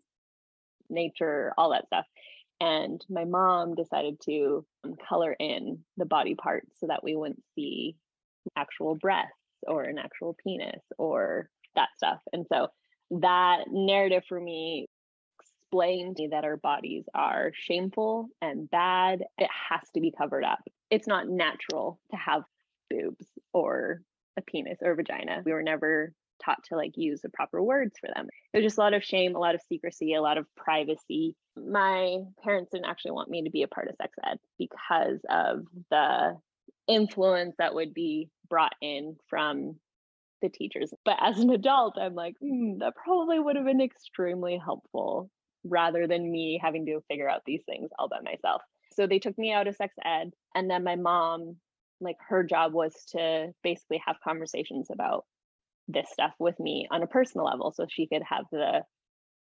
nature, 0.88 1.52
all 1.56 1.70
that 1.70 1.86
stuff. 1.86 2.06
And 2.60 3.04
my 3.08 3.24
mom 3.24 3.74
decided 3.74 4.20
to 4.22 4.64
um, 4.84 4.94
color 5.08 5.34
in 5.38 5.80
the 5.96 6.06
body 6.06 6.34
parts 6.34 6.70
so 6.78 6.86
that 6.86 7.02
we 7.02 7.16
wouldn't 7.16 7.42
see 7.54 7.96
actual 8.56 8.94
breasts 8.94 9.32
or 9.66 9.84
an 9.84 9.98
actual 9.98 10.36
penis 10.42 10.82
or 10.98 11.48
that 11.74 11.88
stuff. 11.96 12.20
And 12.32 12.46
so 12.52 12.68
that 13.10 13.64
narrative 13.70 14.24
for 14.28 14.40
me 14.40 14.86
explained 15.40 16.18
that 16.30 16.44
our 16.44 16.56
bodies 16.56 17.04
are 17.14 17.50
shameful 17.54 18.28
and 18.40 18.70
bad. 18.70 19.24
It 19.38 19.50
has 19.70 19.80
to 19.94 20.00
be 20.00 20.12
covered 20.16 20.44
up. 20.44 20.60
It's 20.90 21.08
not 21.08 21.28
natural 21.28 21.98
to 22.12 22.16
have 22.16 22.44
boobs 22.88 23.26
or 23.52 24.02
a 24.36 24.42
penis 24.42 24.78
or 24.82 24.94
vagina. 24.94 25.42
We 25.44 25.52
were 25.52 25.62
never 25.62 26.12
taught 26.44 26.62
to 26.64 26.76
like 26.76 26.92
use 26.96 27.20
the 27.20 27.28
proper 27.30 27.62
words 27.62 27.96
for 28.00 28.08
them. 28.14 28.28
It 28.52 28.58
was 28.58 28.64
just 28.64 28.78
a 28.78 28.80
lot 28.80 28.94
of 28.94 29.04
shame, 29.04 29.34
a 29.34 29.38
lot 29.38 29.54
of 29.54 29.62
secrecy, 29.68 30.14
a 30.14 30.22
lot 30.22 30.38
of 30.38 30.46
privacy. 30.56 31.36
My 31.56 32.18
parents 32.42 32.70
didn't 32.72 32.86
actually 32.86 33.12
want 33.12 33.30
me 33.30 33.42
to 33.42 33.50
be 33.50 33.62
a 33.62 33.68
part 33.68 33.88
of 33.88 33.96
sex 33.96 34.12
ed 34.24 34.38
because 34.58 35.20
of 35.30 35.66
the 35.90 36.36
influence 36.86 37.54
that 37.58 37.74
would 37.74 37.94
be 37.94 38.28
brought 38.48 38.74
in 38.80 39.16
from 39.28 39.76
the 40.42 40.48
teachers. 40.48 40.92
But 41.04 41.16
as 41.20 41.38
an 41.38 41.50
adult, 41.50 41.96
I'm 41.98 42.14
like, 42.14 42.34
mm, 42.42 42.78
that 42.80 42.94
probably 42.96 43.38
would 43.38 43.56
have 43.56 43.64
been 43.64 43.80
extremely 43.80 44.60
helpful 44.62 45.30
rather 45.64 46.06
than 46.06 46.30
me 46.30 46.60
having 46.62 46.84
to 46.86 47.00
figure 47.08 47.28
out 47.28 47.42
these 47.46 47.62
things 47.64 47.90
all 47.98 48.08
by 48.08 48.20
myself. 48.20 48.62
So 48.92 49.06
they 49.06 49.18
took 49.18 49.36
me 49.38 49.52
out 49.52 49.66
of 49.66 49.76
sex 49.76 49.94
ed. 50.04 50.32
And 50.54 50.70
then 50.70 50.84
my 50.84 50.96
mom, 50.96 51.56
like, 52.00 52.16
her 52.28 52.44
job 52.44 52.74
was 52.74 52.92
to 53.12 53.52
basically 53.62 54.02
have 54.06 54.16
conversations 54.22 54.88
about 54.92 55.24
this 55.88 56.10
stuff 56.10 56.32
with 56.38 56.58
me 56.58 56.88
on 56.90 57.02
a 57.02 57.06
personal 57.06 57.46
level 57.46 57.72
so 57.72 57.86
she 57.88 58.06
could 58.06 58.22
have 58.28 58.44
the 58.50 58.82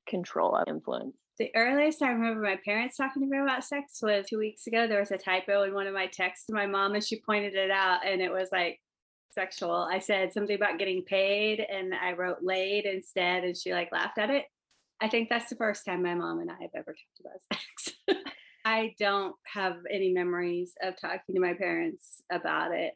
control 0.09 0.55
of 0.55 0.69
influence. 0.69 1.17
The 1.39 1.51
earliest 1.55 2.03
I 2.03 2.11
remember 2.11 2.43
my 2.43 2.59
parents 2.65 2.97
talking 2.97 3.23
to 3.23 3.29
me 3.29 3.39
about 3.39 3.65
sex 3.65 4.01
was 4.03 4.27
two 4.27 4.39
weeks 4.39 4.67
ago. 4.67 4.87
There 4.87 5.01
was 5.01 5.13
a 5.13 5.19
typo 5.19 5.63
in 5.63 5.75
one 5.75 5.87
of 5.87 5.95
my 5.95 6.07
texts 6.07 6.47
to 6.47 6.55
my 6.55 6.67
mom, 6.67 6.95
and 6.95 7.05
she 7.05 7.21
pointed 7.21 7.55
it 7.55 7.71
out, 7.71 8.05
and 8.05 8.21
it 8.21 8.33
was 8.33 8.49
like 8.51 8.81
sexual. 9.31 9.73
I 9.73 10.01
said 10.01 10.33
something 10.33 10.57
about 10.57 10.79
getting 10.79 11.05
paid, 11.05 11.61
and 11.61 11.95
I 11.95 12.13
wrote 12.13 12.39
laid 12.43 12.87
instead, 12.87 13.45
and 13.45 13.57
she 13.57 13.73
like 13.73 13.93
laughed 13.93 14.19
at 14.19 14.31
it. 14.31 14.47
I 15.01 15.09
think 15.09 15.29
that's 15.29 15.49
the 15.49 15.57
first 15.57 15.85
time 15.85 16.03
my 16.03 16.15
mom 16.15 16.41
and 16.41 16.51
I 16.51 16.57
have 16.61 16.71
ever 16.75 16.93
talked 16.93 17.21
about 17.21 17.61
sex. 17.77 18.19
I 18.65 18.95
don't 18.99 19.37
have 19.45 19.77
any 19.91 20.13
memories 20.13 20.73
of 20.83 21.01
talking 21.01 21.37
to 21.37 21.41
my 21.41 21.55
parents 21.55 22.21
about 22.31 22.73
it 22.73 22.95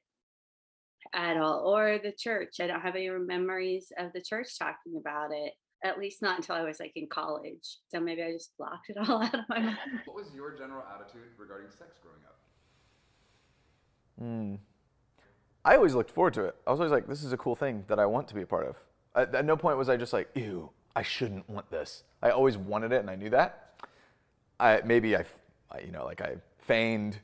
at 1.14 1.36
all, 1.36 1.60
or 1.66 1.98
the 1.98 2.12
church. 2.12 2.56
I 2.60 2.66
don't 2.66 2.80
have 2.80 2.96
any 2.96 3.08
memories 3.10 3.92
of 3.98 4.12
the 4.12 4.22
church 4.22 4.58
talking 4.58 4.96
about 4.98 5.30
it 5.32 5.52
at 5.84 5.98
least 5.98 6.22
not 6.22 6.36
until 6.36 6.54
I 6.54 6.62
was 6.62 6.78
like 6.80 6.92
in 6.94 7.06
college. 7.08 7.78
So 7.88 8.00
maybe 8.00 8.22
I 8.22 8.32
just 8.32 8.56
blocked 8.56 8.90
it 8.90 8.96
all 9.08 9.22
out 9.22 9.34
of 9.34 9.40
my 9.48 9.58
mind. 9.60 9.78
What 10.04 10.16
was 10.16 10.32
your 10.34 10.56
general 10.56 10.84
attitude 10.94 11.30
regarding 11.36 11.70
sex 11.70 11.98
growing 12.02 12.20
up? 12.24 12.38
Hmm. 14.18 14.54
I 15.64 15.76
always 15.76 15.94
looked 15.94 16.10
forward 16.10 16.34
to 16.34 16.44
it. 16.44 16.56
I 16.66 16.70
was 16.70 16.80
always 16.80 16.92
like, 16.92 17.06
this 17.06 17.22
is 17.22 17.32
a 17.32 17.36
cool 17.36 17.54
thing 17.54 17.84
that 17.88 17.98
I 17.98 18.06
want 18.06 18.28
to 18.28 18.34
be 18.34 18.42
a 18.42 18.46
part 18.46 18.66
of. 18.66 18.76
At, 19.14 19.34
at 19.34 19.44
no 19.44 19.56
point 19.56 19.78
was 19.78 19.88
I 19.88 19.96
just 19.96 20.12
like, 20.12 20.28
ew, 20.34 20.70
I 20.96 21.02
shouldn't 21.02 21.48
want 21.48 21.70
this. 21.70 22.04
I 22.22 22.30
always 22.30 22.56
wanted 22.56 22.92
it 22.92 23.00
and 23.00 23.10
I 23.10 23.16
knew 23.16 23.30
that. 23.30 23.80
I, 24.58 24.80
maybe 24.84 25.16
I, 25.16 25.24
I, 25.70 25.80
you 25.80 25.92
know, 25.92 26.04
like 26.04 26.20
I 26.20 26.36
feigned 26.58 27.18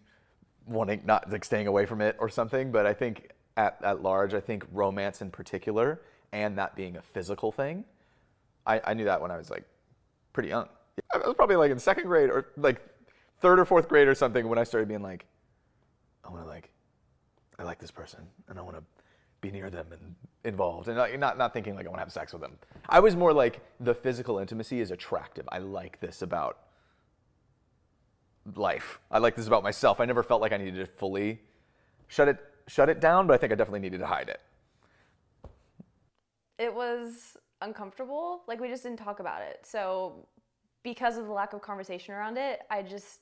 wanting, 0.67 1.03
not 1.05 1.31
like 1.31 1.45
staying 1.45 1.67
away 1.67 1.87
from 1.87 2.01
it 2.01 2.17
or 2.19 2.29
something, 2.29 2.71
but 2.71 2.87
I 2.87 2.95
think 2.95 3.31
at, 3.59 3.77
at 3.83 4.03
large, 4.03 4.33
I 4.33 4.41
think 4.41 4.65
romance 4.73 5.21
in 5.21 5.31
particular 5.31 6.01
and 6.33 6.57
that 6.59 6.77
being 6.77 6.97
a 6.97 7.03
physical 7.03 7.51
thing, 7.51 7.85
I, 8.65 8.81
I 8.85 8.95
knew 8.95 9.05
that 9.05 9.21
when 9.21 9.31
I 9.31 9.37
was 9.37 9.51
like 9.51 9.65
pretty 10.33 10.51
young. 10.51 10.69
I 11.13 11.19
was 11.19 11.35
probably 11.35 11.57
like 11.57 11.73
in 11.73 11.79
second 11.79 12.07
grade 12.07 12.31
or 12.31 12.47
like 12.57 12.81
third 13.41 13.59
or 13.59 13.65
fourth 13.65 13.89
grade 13.89 14.07
or 14.07 14.15
something 14.15 14.49
when 14.49 14.59
I 14.59 14.65
started 14.65 14.89
being 14.89 15.03
like, 15.03 15.27
I 16.25 16.31
want 16.31 16.45
to 16.45 16.49
like, 16.49 16.71
I 17.59 17.65
like 17.65 17.81
this 17.81 17.91
person 17.91 18.21
and 18.49 18.59
I 18.59 18.63
want 18.63 18.77
to 18.77 18.83
be 19.41 19.51
near 19.51 19.71
them 19.71 19.87
and 19.91 20.15
involved 20.45 20.89
and 20.89 21.21
not 21.21 21.39
not 21.39 21.53
thinking 21.53 21.75
like 21.75 21.87
I 21.87 21.89
want 21.89 21.99
to 21.99 22.05
have 22.05 22.13
sex 22.13 22.33
with 22.33 22.43
them. 22.43 22.59
I 22.89 23.01
was 23.01 23.17
more 23.17 23.33
like 23.33 23.61
the 23.81 23.95
physical 23.95 24.39
intimacy 24.39 24.81
is 24.81 24.91
attractive. 24.91 25.49
I 25.51 25.59
like 25.59 26.01
this 26.01 26.23
about 26.23 26.59
life. 28.55 29.01
I 29.11 29.19
like 29.19 29.37
this 29.37 29.47
about 29.47 29.63
myself. 29.63 30.01
I 30.01 30.05
never 30.05 30.23
felt 30.23 30.41
like 30.41 30.53
I 30.53 30.57
needed 30.57 30.77
to 30.77 30.87
fully 30.87 31.41
shut 32.09 32.29
it 32.29 32.39
shut 32.69 32.89
it 32.89 33.01
down, 33.01 33.27
but 33.27 33.35
I 33.35 33.37
think 33.39 33.53
I 33.53 33.57
definitely 33.57 33.81
needed 33.81 33.99
to 33.99 34.07
hide 34.07 34.29
it. 34.29 34.41
It 36.59 36.73
was 36.73 37.37
uncomfortable. 37.61 38.43
Like 38.47 38.61
we 38.61 38.69
just 38.69 38.83
didn't 38.83 38.99
talk 38.99 39.21
about 39.21 39.43
it. 39.43 39.61
So 39.65 40.27
because 40.83 41.17
of 41.17 41.27
the 41.27 41.33
lack 41.33 41.53
of 41.53 41.63
conversation 41.63 42.15
around 42.15 42.37
it, 42.37 42.63
I 42.71 42.83
just 42.83 43.21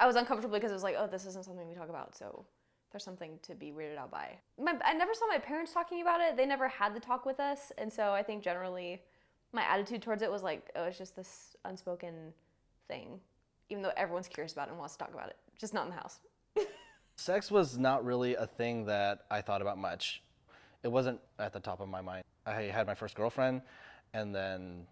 I 0.00 0.06
was 0.06 0.16
uncomfortable 0.16 0.54
because 0.54 0.70
it 0.70 0.74
was 0.74 0.82
like, 0.82 0.96
oh, 0.98 1.06
this 1.06 1.26
isn't 1.26 1.44
something 1.44 1.66
we 1.68 1.74
talk 1.74 1.88
about. 1.88 2.16
So 2.16 2.44
there's 2.92 3.04
something 3.04 3.38
to 3.42 3.54
be 3.54 3.72
weirded 3.72 3.98
out 3.98 4.10
by. 4.10 4.38
My, 4.58 4.74
I 4.84 4.94
never 4.94 5.12
saw 5.12 5.26
my 5.26 5.38
parents 5.38 5.72
talking 5.72 6.00
about 6.00 6.20
it. 6.20 6.36
They 6.36 6.46
never 6.46 6.68
had 6.68 6.94
the 6.94 7.00
talk 7.00 7.26
with 7.26 7.40
us, 7.40 7.72
and 7.76 7.92
so 7.92 8.12
I 8.12 8.22
think 8.22 8.42
generally 8.42 9.02
my 9.52 9.62
attitude 9.62 10.02
towards 10.02 10.22
it 10.22 10.30
was 10.30 10.42
like, 10.42 10.70
oh, 10.76 10.84
it's 10.84 10.98
just 10.98 11.16
this 11.16 11.56
unspoken 11.64 12.32
thing, 12.86 13.20
even 13.70 13.82
though 13.82 13.92
everyone's 13.96 14.28
curious 14.28 14.52
about 14.52 14.68
it 14.68 14.70
and 14.70 14.78
wants 14.78 14.94
to 14.94 14.98
talk 14.98 15.12
about 15.12 15.28
it, 15.28 15.36
just 15.58 15.74
not 15.74 15.84
in 15.84 15.90
the 15.90 15.96
house. 15.96 16.20
Sex 17.18 17.50
was 17.50 17.76
not 17.76 18.04
really 18.04 18.36
a 18.36 18.46
thing 18.46 18.86
that 18.86 19.24
I 19.28 19.40
thought 19.40 19.60
about 19.60 19.76
much. 19.76 20.22
It 20.84 20.88
wasn't 20.88 21.18
at 21.40 21.52
the 21.52 21.58
top 21.58 21.80
of 21.80 21.88
my 21.88 22.00
mind. 22.00 22.22
I 22.46 22.62
had 22.62 22.86
my 22.86 22.94
first 22.94 23.16
girlfriend, 23.16 23.62
and 24.14 24.32
then 24.32 24.86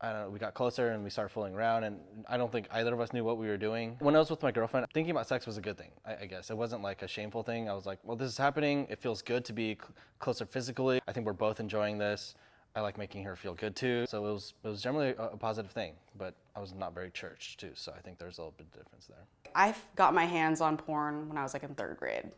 I 0.00 0.12
don't 0.12 0.22
know, 0.22 0.30
we 0.30 0.38
got 0.38 0.54
closer 0.54 0.92
and 0.92 1.02
we 1.02 1.10
started 1.10 1.30
fooling 1.30 1.52
around, 1.52 1.82
and 1.82 1.98
I 2.28 2.36
don't 2.36 2.52
think 2.52 2.68
either 2.70 2.94
of 2.94 3.00
us 3.00 3.12
knew 3.12 3.24
what 3.24 3.36
we 3.36 3.48
were 3.48 3.56
doing. 3.56 3.96
When 3.98 4.14
I 4.14 4.20
was 4.20 4.30
with 4.30 4.44
my 4.44 4.52
girlfriend, 4.52 4.86
thinking 4.94 5.10
about 5.10 5.26
sex 5.26 5.44
was 5.44 5.58
a 5.58 5.60
good 5.60 5.76
thing, 5.76 5.90
I, 6.06 6.22
I 6.22 6.26
guess. 6.26 6.50
It 6.50 6.56
wasn't 6.56 6.82
like 6.82 7.02
a 7.02 7.08
shameful 7.08 7.42
thing. 7.42 7.68
I 7.68 7.74
was 7.74 7.84
like, 7.84 7.98
well, 8.04 8.16
this 8.16 8.30
is 8.30 8.38
happening. 8.38 8.86
It 8.88 9.00
feels 9.00 9.20
good 9.20 9.44
to 9.46 9.52
be 9.52 9.74
cl- 9.74 9.90
closer 10.20 10.46
physically. 10.46 11.00
I 11.08 11.12
think 11.12 11.26
we're 11.26 11.32
both 11.32 11.58
enjoying 11.58 11.98
this. 11.98 12.36
I 12.74 12.80
like 12.80 12.98
making 12.98 13.24
her 13.24 13.36
feel 13.36 13.54
good 13.54 13.74
too. 13.74 14.06
So 14.08 14.24
it 14.24 14.32
was, 14.32 14.54
it 14.62 14.68
was 14.68 14.82
generally 14.82 15.08
a, 15.10 15.30
a 15.32 15.36
positive 15.36 15.70
thing, 15.70 15.94
but 16.16 16.34
I 16.54 16.60
was 16.60 16.72
not 16.72 16.94
very 16.94 17.10
churched 17.10 17.60
too. 17.60 17.70
So 17.74 17.92
I 17.96 18.00
think 18.00 18.18
there's 18.18 18.38
a 18.38 18.42
little 18.42 18.54
bit 18.56 18.66
of 18.72 18.72
difference 18.72 19.06
there. 19.06 19.52
I 19.54 19.74
got 19.96 20.14
my 20.14 20.24
hands 20.24 20.60
on 20.60 20.76
porn 20.76 21.28
when 21.28 21.36
I 21.36 21.42
was 21.42 21.52
like 21.52 21.64
in 21.64 21.74
third 21.74 21.96
grade. 21.96 22.30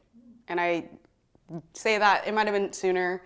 And 0.49 0.61
I 0.61 0.89
say 1.75 1.99
that 1.99 2.27
it 2.27 2.33
might 2.33 2.47
have 2.47 2.55
been 2.55 2.73
sooner 2.73 3.23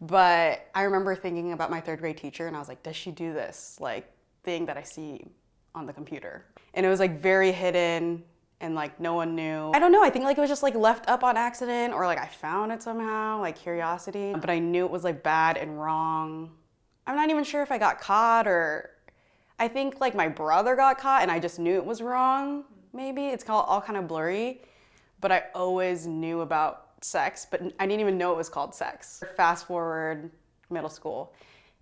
but 0.00 0.68
I 0.74 0.82
remember 0.82 1.14
thinking 1.14 1.52
about 1.52 1.70
my 1.70 1.80
third 1.80 2.00
grade 2.00 2.18
teacher, 2.18 2.46
and 2.46 2.54
I 2.54 2.58
was 2.58 2.68
like, 2.68 2.82
does 2.82 2.96
she 2.96 3.10
do 3.10 3.32
this 3.32 3.78
like 3.80 4.10
thing 4.42 4.66
that 4.66 4.76
I 4.76 4.82
see 4.82 5.24
on 5.74 5.86
the 5.86 5.92
computer? 5.92 6.44
And 6.74 6.84
it 6.84 6.88
was 6.88 7.00
like 7.00 7.20
very 7.20 7.52
hidden 7.52 8.22
and 8.60 8.74
like 8.74 8.98
no 8.98 9.14
one 9.14 9.34
knew. 9.34 9.70
I 9.74 9.78
don't 9.78 9.92
know. 9.92 10.02
I 10.02 10.10
think 10.10 10.24
like 10.24 10.38
it 10.38 10.40
was 10.40 10.50
just 10.50 10.62
like 10.62 10.74
left 10.74 11.08
up 11.08 11.22
on 11.22 11.36
accident 11.36 11.92
or 11.92 12.06
like 12.06 12.18
I 12.18 12.26
found 12.26 12.72
it 12.72 12.82
somehow, 12.82 13.40
like 13.40 13.56
curiosity. 13.56 14.34
But 14.38 14.50
I 14.50 14.58
knew 14.58 14.84
it 14.84 14.90
was 14.90 15.04
like 15.04 15.22
bad 15.22 15.56
and 15.56 15.80
wrong. 15.80 16.50
I'm 17.06 17.16
not 17.16 17.30
even 17.30 17.44
sure 17.44 17.62
if 17.62 17.70
I 17.70 17.78
got 17.78 18.00
caught 18.00 18.46
or 18.46 18.90
I 19.58 19.68
think 19.68 20.00
like 20.00 20.14
my 20.14 20.28
brother 20.28 20.74
got 20.76 20.98
caught 20.98 21.22
and 21.22 21.30
I 21.30 21.38
just 21.38 21.58
knew 21.58 21.76
it 21.76 21.84
was 21.84 22.02
wrong. 22.02 22.64
Maybe 22.92 23.26
it's 23.26 23.48
all, 23.48 23.62
all 23.62 23.80
kind 23.80 23.98
of 23.98 24.08
blurry, 24.08 24.62
but 25.20 25.30
I 25.30 25.44
always 25.54 26.06
knew 26.06 26.40
about 26.40 26.88
sex, 27.02 27.46
but 27.50 27.60
I 27.78 27.86
didn't 27.86 28.00
even 28.00 28.18
know 28.18 28.32
it 28.32 28.36
was 28.36 28.48
called 28.48 28.74
sex. 28.74 29.22
Fast 29.36 29.66
forward 29.66 30.30
middle 30.70 30.90
school, 30.90 31.34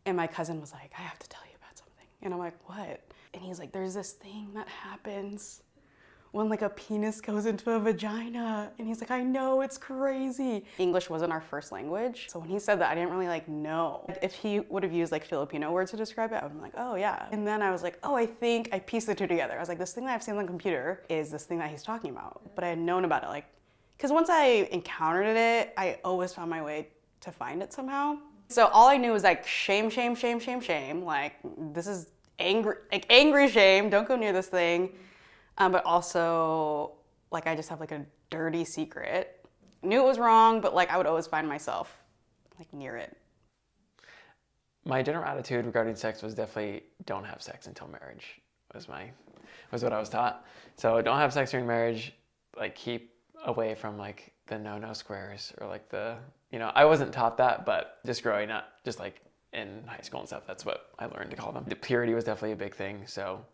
and 0.07 0.17
my 0.17 0.27
cousin 0.27 0.61
was 0.61 0.73
like, 0.73 0.93
I 0.99 1.03
have 1.03 1.19
to 1.21 1.29
tell 1.29 1.43
you 1.49 1.57
about 1.57 1.79
something. 1.79 2.07
And 2.23 2.35
I'm 2.35 2.41
like, 2.41 2.55
what? 2.69 3.01
And 3.33 3.43
he's 3.43 3.59
like, 3.59 3.73
there's 3.73 3.95
this 3.95 4.13
thing 4.13 4.51
that 4.55 4.69
happens 4.69 5.63
when 6.35 6.49
like 6.49 6.63
a 6.63 6.69
penis 6.71 7.21
goes 7.21 7.47
into 7.47 7.71
a 7.71 7.79
vagina. 7.79 8.73
And 8.81 8.89
he's 8.89 9.01
like, 9.01 9.13
I 9.13 9.23
know, 9.23 9.61
it's 9.61 9.79
crazy. 9.79 10.65
English 10.79 11.09
wasn't 11.09 11.31
our 11.31 11.41
first 11.41 11.71
language. 11.71 12.27
So 12.29 12.41
when 12.41 12.49
he 12.49 12.59
said 12.59 12.81
that, 12.81 12.91
I 12.91 12.95
didn't 12.97 13.11
really 13.11 13.29
like 13.29 13.49
know. 13.49 14.05
If 14.21 14.35
he 14.35 14.59
would 14.59 14.83
have 14.83 14.93
used 14.93 15.13
like 15.13 15.25
Filipino 15.25 15.71
words 15.71 15.93
to 15.93 15.97
describe 15.97 16.33
it, 16.33 16.37
I 16.37 16.39
would 16.39 16.49
have 16.49 16.53
been 16.55 16.61
like, 16.61 16.75
oh 16.77 16.97
yeah. 16.97 17.29
And 17.31 17.47
then 17.47 17.63
I 17.63 17.71
was 17.71 17.85
like, 17.85 18.01
oh, 18.03 18.17
I 18.17 18.27
think 18.27 18.71
I 18.73 18.81
pieced 18.81 19.07
the 19.07 19.15
two 19.15 19.29
together. 19.29 19.55
I 19.55 19.61
was 19.61 19.69
like, 19.69 19.79
this 19.79 19.93
thing 19.93 20.07
that 20.07 20.15
I've 20.15 20.25
seen 20.25 20.35
on 20.35 20.43
the 20.43 20.49
computer 20.49 21.05
is 21.09 21.31
this 21.31 21.45
thing 21.45 21.59
that 21.59 21.71
he's 21.71 21.85
talking 21.85 22.11
about. 22.11 22.41
But 22.57 22.65
I 22.65 22.69
had 22.69 22.79
known 22.81 23.05
about 23.05 23.23
it 23.23 23.29
like, 23.29 23.45
because 23.97 24.11
once 24.11 24.29
I 24.29 24.69
encountered 24.73 25.37
it, 25.37 25.73
I 25.77 26.01
always 26.05 26.33
found 26.33 26.51
my 26.51 26.63
way 26.65 26.89
to 27.21 27.31
find 27.31 27.63
it 27.63 27.73
somehow. 27.73 28.19
So 28.49 28.67
all 28.67 28.89
I 28.89 28.97
knew 28.97 29.13
was 29.13 29.23
like 29.23 29.47
shame, 29.47 29.89
shame, 29.89 30.17
shame, 30.17 30.41
shame, 30.41 30.61
shame. 30.61 31.05
Like 31.05 31.35
this 31.73 31.87
is 31.87 32.09
angry, 32.41 32.75
like 32.91 33.07
angry 33.09 33.49
shame. 33.49 33.89
Don't 33.89 34.09
go 34.09 34.17
near 34.17 34.33
this 34.33 34.49
thing. 34.49 34.91
Um, 35.59 35.73
but 35.73 35.85
also, 35.85 36.93
like 37.31 37.47
I 37.47 37.55
just 37.55 37.69
have 37.69 37.81
like 37.81 37.93
a 37.93 38.05
dirty 38.31 38.65
secret. 38.65 39.47
Knew 39.83 40.01
it 40.03 40.07
was 40.07 40.19
wrong, 40.19 40.61
but 40.61 40.75
like 40.75 40.91
I 40.91 40.97
would 40.97 41.07
always 41.07 41.27
find 41.27 41.49
myself 41.49 41.97
like 42.59 42.73
near 42.73 42.97
it. 42.97 43.17
My 44.85 45.03
general 45.03 45.25
attitude 45.25 45.65
regarding 45.65 45.95
sex 45.97 46.23
was 46.23 46.35
definitely 46.35 46.83
don't 47.07 47.25
have 47.25 47.43
sex 47.43 47.67
until 47.67 47.89
marriage. 47.89 48.41
Was 48.75 48.89
my 48.89 49.11
was 49.71 49.83
what 49.83 49.93
I 49.93 50.01
was 50.01 50.09
taught. 50.09 50.45
So 50.77 51.01
don't 51.03 51.19
have 51.19 51.33
sex 51.33 51.51
during 51.51 51.67
marriage. 51.67 52.13
Like 52.57 52.75
keep 52.75 53.13
away 53.45 53.75
from 53.75 53.99
like 53.99 54.33
the 54.47 54.59
no 54.59 54.79
no 54.79 54.93
squares 54.93 55.53
or 55.61 55.67
like 55.67 55.89
the 55.89 56.17
you 56.51 56.59
know 56.59 56.71
I 56.75 56.85
wasn't 56.85 57.13
taught 57.13 57.37
that, 57.39 57.65
but 57.65 57.99
just 58.07 58.23
growing 58.23 58.51
up, 58.51 58.69
just 58.85 58.99
like 58.99 59.21
in 59.53 59.85
high 59.87 60.01
school 60.03 60.21
and 60.21 60.29
stuff, 60.29 60.43
that's 60.47 60.65
what 60.65 60.91
I 60.99 61.07
learned 61.07 61.31
to 61.31 61.37
call 61.37 61.53
them. 61.53 61.65
The 61.69 61.77
purity 61.77 62.15
was 62.15 62.25
definitely 62.25 62.53
a 62.53 62.57
big 62.57 62.75
thing. 62.75 63.03
So 63.07 63.45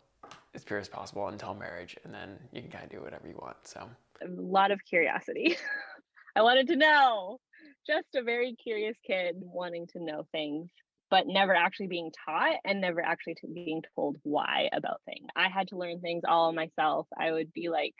as 0.53 0.63
pure 0.63 0.79
as 0.79 0.89
possible 0.89 1.27
until 1.27 1.53
marriage, 1.53 1.97
and 2.03 2.13
then 2.13 2.37
you 2.51 2.61
can 2.61 2.71
kind 2.71 2.83
of 2.83 2.89
do 2.89 3.01
whatever 3.01 3.27
you 3.27 3.37
want. 3.41 3.57
So 3.63 3.87
a 4.21 4.27
lot 4.29 4.71
of 4.71 4.79
curiosity. 4.85 5.57
I 6.35 6.41
wanted 6.41 6.67
to 6.67 6.75
know. 6.75 7.39
Just 7.87 8.15
a 8.15 8.23
very 8.23 8.55
curious 8.55 8.95
kid 9.05 9.35
wanting 9.39 9.87
to 9.93 10.03
know 10.03 10.27
things, 10.31 10.69
but 11.09 11.25
never 11.27 11.55
actually 11.55 11.87
being 11.87 12.11
taught 12.25 12.57
and 12.63 12.79
never 12.79 13.01
actually 13.01 13.35
being 13.53 13.81
told 13.95 14.17
why 14.23 14.69
about 14.71 15.01
things. 15.05 15.27
I 15.35 15.49
had 15.49 15.69
to 15.69 15.77
learn 15.77 15.99
things 15.99 16.21
all 16.27 16.53
myself. 16.53 17.07
I 17.17 17.31
would 17.31 17.51
be 17.53 17.69
like, 17.69 17.95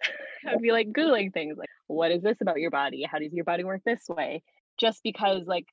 I'd 0.48 0.62
be 0.62 0.72
like 0.72 0.88
Googling 0.92 1.34
things 1.34 1.58
like, 1.58 1.68
what 1.86 2.10
is 2.10 2.22
this 2.22 2.40
about 2.40 2.60
your 2.60 2.70
body? 2.70 3.06
How 3.10 3.18
does 3.18 3.32
your 3.32 3.44
body 3.44 3.62
work 3.62 3.82
this 3.84 4.04
way? 4.08 4.42
Just 4.78 5.02
because, 5.02 5.42
like, 5.46 5.66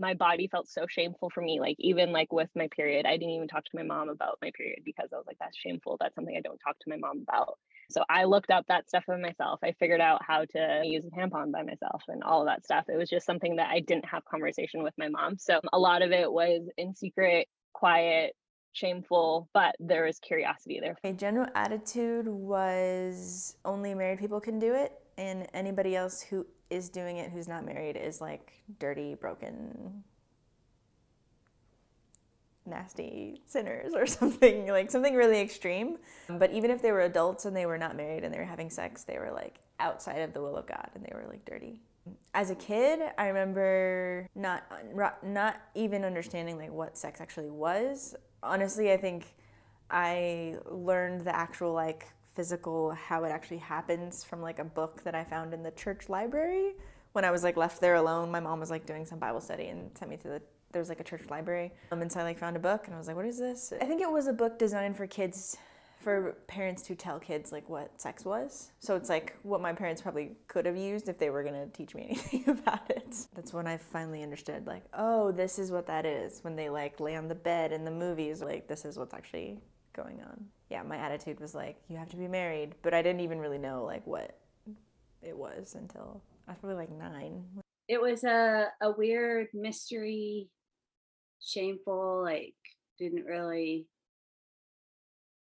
my 0.00 0.14
body 0.14 0.48
felt 0.48 0.68
so 0.68 0.86
shameful 0.88 1.30
for 1.30 1.42
me. 1.42 1.60
Like 1.60 1.76
even 1.78 2.10
like 2.10 2.32
with 2.32 2.48
my 2.56 2.68
period, 2.74 3.06
I 3.06 3.12
didn't 3.16 3.34
even 3.34 3.48
talk 3.48 3.64
to 3.64 3.70
my 3.74 3.82
mom 3.82 4.08
about 4.08 4.38
my 4.42 4.50
period 4.56 4.80
because 4.84 5.08
I 5.12 5.16
was 5.16 5.26
like, 5.26 5.36
that's 5.38 5.56
shameful. 5.56 5.98
That's 6.00 6.14
something 6.14 6.34
I 6.36 6.40
don't 6.40 6.58
talk 6.58 6.78
to 6.80 6.90
my 6.90 6.96
mom 6.96 7.24
about. 7.28 7.58
So 7.90 8.02
I 8.08 8.24
looked 8.24 8.50
up 8.50 8.64
that 8.68 8.88
stuff 8.88 9.04
for 9.04 9.18
myself. 9.18 9.60
I 9.62 9.72
figured 9.72 10.00
out 10.00 10.22
how 10.26 10.44
to 10.44 10.82
use 10.84 11.04
a 11.04 11.10
tampon 11.10 11.52
by 11.52 11.62
myself 11.62 12.02
and 12.08 12.22
all 12.22 12.40
of 12.40 12.46
that 12.46 12.64
stuff. 12.64 12.86
It 12.88 12.96
was 12.96 13.10
just 13.10 13.26
something 13.26 13.56
that 13.56 13.68
I 13.70 13.80
didn't 13.80 14.06
have 14.06 14.24
conversation 14.24 14.82
with 14.82 14.94
my 14.96 15.08
mom. 15.08 15.36
So 15.38 15.60
a 15.72 15.78
lot 15.78 16.02
of 16.02 16.12
it 16.12 16.32
was 16.32 16.62
in 16.78 16.94
secret, 16.94 17.48
quiet, 17.72 18.34
shameful, 18.72 19.48
but 19.52 19.74
there 19.80 20.04
was 20.04 20.18
curiosity 20.20 20.78
there. 20.80 20.96
My 21.02 21.12
general 21.12 21.48
attitude 21.54 22.28
was 22.28 23.56
only 23.64 23.94
married 23.94 24.18
people 24.18 24.40
can 24.40 24.58
do 24.58 24.74
it, 24.74 24.92
and 25.20 25.46
anybody 25.52 25.94
else 25.94 26.22
who 26.22 26.46
is 26.70 26.88
doing 26.88 27.18
it 27.18 27.30
who's 27.30 27.46
not 27.46 27.66
married 27.66 27.94
is 27.94 28.22
like 28.22 28.52
dirty, 28.78 29.14
broken, 29.14 30.02
nasty 32.64 33.42
sinners 33.44 33.92
or 33.94 34.06
something 34.18 34.68
like 34.68 34.90
something 34.90 35.14
really 35.14 35.38
extreme. 35.38 35.98
But 36.28 36.52
even 36.52 36.70
if 36.70 36.80
they 36.80 36.90
were 36.90 37.02
adults 37.02 37.44
and 37.44 37.54
they 37.54 37.66
were 37.66 37.76
not 37.76 37.96
married 37.96 38.24
and 38.24 38.32
they 38.32 38.38
were 38.38 38.44
having 38.44 38.70
sex, 38.70 39.04
they 39.04 39.18
were 39.18 39.30
like 39.30 39.58
outside 39.78 40.20
of 40.20 40.32
the 40.32 40.40
will 40.40 40.56
of 40.56 40.66
God 40.66 40.88
and 40.94 41.04
they 41.04 41.12
were 41.14 41.26
like 41.28 41.44
dirty. 41.44 41.82
As 42.32 42.50
a 42.50 42.54
kid, 42.54 43.00
I 43.18 43.26
remember 43.26 44.26
not 44.34 44.64
not 45.22 45.60
even 45.74 46.02
understanding 46.02 46.56
like 46.56 46.72
what 46.72 46.96
sex 46.96 47.20
actually 47.20 47.50
was. 47.50 48.14
Honestly, 48.42 48.90
I 48.90 48.96
think 48.96 49.34
I 49.90 50.56
learned 50.64 51.26
the 51.26 51.36
actual 51.36 51.74
like 51.74 52.06
physical 52.34 52.92
how 52.92 53.24
it 53.24 53.30
actually 53.30 53.58
happens 53.58 54.24
from 54.24 54.40
like 54.40 54.58
a 54.58 54.64
book 54.64 55.02
that 55.02 55.14
I 55.14 55.24
found 55.24 55.52
in 55.52 55.62
the 55.62 55.72
church 55.72 56.08
library 56.08 56.74
when 57.12 57.24
I 57.24 57.30
was 57.30 57.42
like 57.42 57.56
left 57.56 57.80
there 57.80 57.96
alone. 57.96 58.30
My 58.30 58.40
mom 58.40 58.60
was 58.60 58.70
like 58.70 58.86
doing 58.86 59.04
some 59.04 59.18
Bible 59.18 59.40
study 59.40 59.66
and 59.66 59.90
sent 59.96 60.10
me 60.10 60.16
to 60.18 60.28
the 60.28 60.42
there 60.72 60.80
was 60.80 60.88
like 60.88 61.00
a 61.00 61.04
church 61.04 61.22
library. 61.28 61.72
Um, 61.90 62.00
and 62.02 62.10
so 62.10 62.20
I 62.20 62.22
like 62.22 62.38
found 62.38 62.56
a 62.56 62.60
book 62.60 62.86
and 62.86 62.94
I 62.94 62.98
was 62.98 63.08
like, 63.08 63.16
what 63.16 63.24
is 63.24 63.38
this? 63.38 63.72
I 63.80 63.84
think 63.84 64.00
it 64.00 64.10
was 64.10 64.28
a 64.28 64.32
book 64.32 64.58
designed 64.58 64.96
for 64.96 65.06
kids 65.06 65.56
for 66.00 66.36
parents 66.46 66.82
to 66.82 66.94
tell 66.94 67.18
kids 67.18 67.52
like 67.52 67.68
what 67.68 68.00
sex 68.00 68.24
was. 68.24 68.70
So 68.80 68.96
it's 68.96 69.08
like 69.08 69.36
what 69.42 69.60
my 69.60 69.72
parents 69.72 70.00
probably 70.00 70.32
could 70.48 70.64
have 70.64 70.76
used 70.76 71.08
if 71.08 71.18
they 71.18 71.28
were 71.28 71.42
gonna 71.42 71.66
teach 71.68 71.94
me 71.94 72.06
anything 72.10 72.48
about 72.48 72.88
it. 72.90 73.14
That's 73.34 73.52
when 73.52 73.66
I 73.66 73.76
finally 73.76 74.22
understood 74.22 74.66
like, 74.66 74.84
oh, 74.94 75.30
this 75.30 75.58
is 75.58 75.70
what 75.70 75.86
that 75.88 76.06
is. 76.06 76.42
When 76.42 76.56
they 76.56 76.70
like 76.70 77.00
lay 77.00 77.16
on 77.16 77.28
the 77.28 77.34
bed 77.34 77.72
in 77.72 77.84
the 77.84 77.90
movies, 77.90 78.40
like 78.40 78.66
this 78.66 78.84
is 78.84 78.96
what's 78.96 79.12
actually 79.12 79.58
going 79.92 80.20
on. 80.22 80.46
Yeah, 80.70 80.84
my 80.84 80.96
attitude 80.96 81.40
was 81.40 81.54
like, 81.54 81.76
you 81.88 81.96
have 81.96 82.10
to 82.10 82.16
be 82.16 82.28
married, 82.28 82.76
but 82.82 82.94
I 82.94 83.02
didn't 83.02 83.20
even 83.20 83.40
really 83.40 83.58
know 83.58 83.84
like 83.84 84.06
what 84.06 84.38
it 85.20 85.36
was 85.36 85.74
until 85.74 86.22
I 86.46 86.52
was 86.52 86.58
probably 86.60 86.76
like 86.76 86.92
nine. 86.92 87.44
It 87.88 88.00
was 88.00 88.22
a, 88.22 88.68
a 88.80 88.92
weird 88.92 89.48
mystery, 89.52 90.48
shameful, 91.42 92.22
like 92.22 92.54
didn't 92.98 93.24
really 93.24 93.88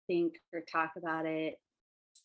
think 0.08 0.36
or 0.54 0.62
talk 0.62 0.92
about 0.98 1.26
it. 1.26 1.56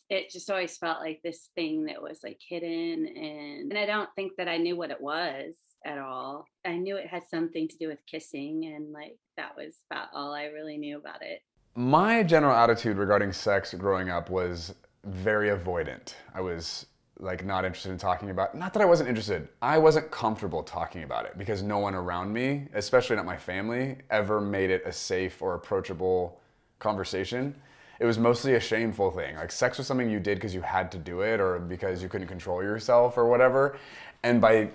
It 0.09 0.31
just 0.31 0.51
always 0.51 0.77
felt 0.77 1.01
like 1.01 1.21
this 1.25 1.49
thing 1.57 1.87
that 1.87 2.03
was 2.03 2.21
like 2.23 2.38
hidden 2.47 3.07
and, 3.07 3.73
and 3.73 3.79
I 3.79 3.87
don't 3.87 4.11
think 4.15 4.33
that 4.37 4.47
I 4.47 4.59
knew 4.59 4.77
what 4.77 4.91
it 4.91 5.01
was 5.01 5.55
at 5.85 5.99
all. 5.99 6.45
I 6.65 6.77
knew 6.77 6.97
it 6.97 7.09
had 7.09 7.23
something 7.31 7.67
to 7.67 7.79
do 7.79 7.88
with 7.88 7.99
kissing 8.07 8.73
and 8.77 8.93
like 8.93 9.17
that 9.37 9.57
was 9.57 9.75
about 9.91 10.09
all 10.15 10.33
I 10.33 10.45
really 10.45 10.77
knew 10.77 10.99
about 10.99 11.23
it. 11.23 11.41
My 11.75 12.23
general 12.23 12.55
attitude 12.55 12.99
regarding 12.99 13.33
sex 13.33 13.73
growing 13.73 14.11
up 14.11 14.29
was 14.29 14.75
very 15.05 15.49
avoidant. 15.49 16.15
I 16.35 16.43
was 16.43 16.85
like 17.19 17.47
not 17.47 17.65
interested 17.65 17.93
in 17.93 17.99
talking 17.99 18.29
about 18.29 18.55
not 18.55 18.75
that 18.75 18.83
I 18.83 18.85
wasn't 18.85 19.09
interested. 19.09 19.49
I 19.63 19.79
wasn't 19.79 20.11
comfortable 20.11 20.63
talking 20.63 21.03
about 21.03 21.25
it 21.25 21.39
because 21.39 21.63
no 21.63 21.79
one 21.79 21.95
around 21.95 22.31
me, 22.31 22.69
especially 22.75 23.17
not 23.17 23.25
my 23.25 23.39
family, 23.39 23.97
ever 24.11 24.39
made 24.39 24.69
it 24.69 24.83
a 24.85 24.93
safe 24.93 25.41
or 25.41 25.55
approachable 25.55 26.41
conversation. 26.79 27.55
It 28.01 28.05
was 28.05 28.19
mostly 28.19 28.55
a 28.57 28.61
shameful 28.61 29.11
thing. 29.11 29.37
Like 29.37 29.51
sex 29.51 29.79
was 29.79 29.87
something 29.87 30.11
you 30.11 30.21
did 30.21 30.35
because 30.35 30.55
you 30.55 30.61
had 30.61 30.93
to 30.93 30.99
do 30.99 31.23
it 31.23 31.41
or 31.41 31.59
because 31.59 32.03
you 32.03 32.09
couldn't 32.11 32.29
control 32.29 32.63
yourself 32.63 33.17
or 33.17 33.27
whatever. 33.27 33.79
And 34.25 34.43
by 34.43 34.69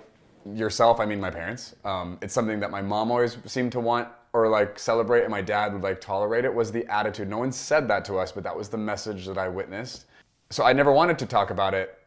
yourself, 0.52 1.00
I 1.00 1.06
mean 1.06 1.20
my 1.20 1.30
parents. 1.30 1.76
Um, 1.86 2.18
it's 2.24 2.34
something 2.34 2.60
that 2.60 2.72
my 2.72 2.82
mom 2.82 3.12
always 3.12 3.38
seemed 3.46 3.72
to 3.74 3.80
want 3.80 4.08
or 4.38 4.48
like 4.48 4.78
celebrate 4.78 5.24
and 5.24 5.32
my 5.32 5.42
dad 5.42 5.74
would 5.74 5.82
like 5.82 6.00
tolerate 6.00 6.46
it 6.46 6.54
was 6.54 6.72
the 6.72 6.86
attitude. 6.94 7.28
No 7.28 7.40
one 7.40 7.52
said 7.52 7.88
that 7.88 8.06
to 8.06 8.18
us, 8.18 8.32
but 8.32 8.44
that 8.44 8.56
was 8.56 8.70
the 8.70 8.78
message 8.78 9.26
that 9.26 9.38
I 9.38 9.48
witnessed. 9.48 10.06
So 10.52 10.64
I 10.64 10.74
never 10.74 10.92
wanted 10.92 11.18
to 11.20 11.26
talk 11.26 11.50
about 11.50 11.74
it, 11.74 11.98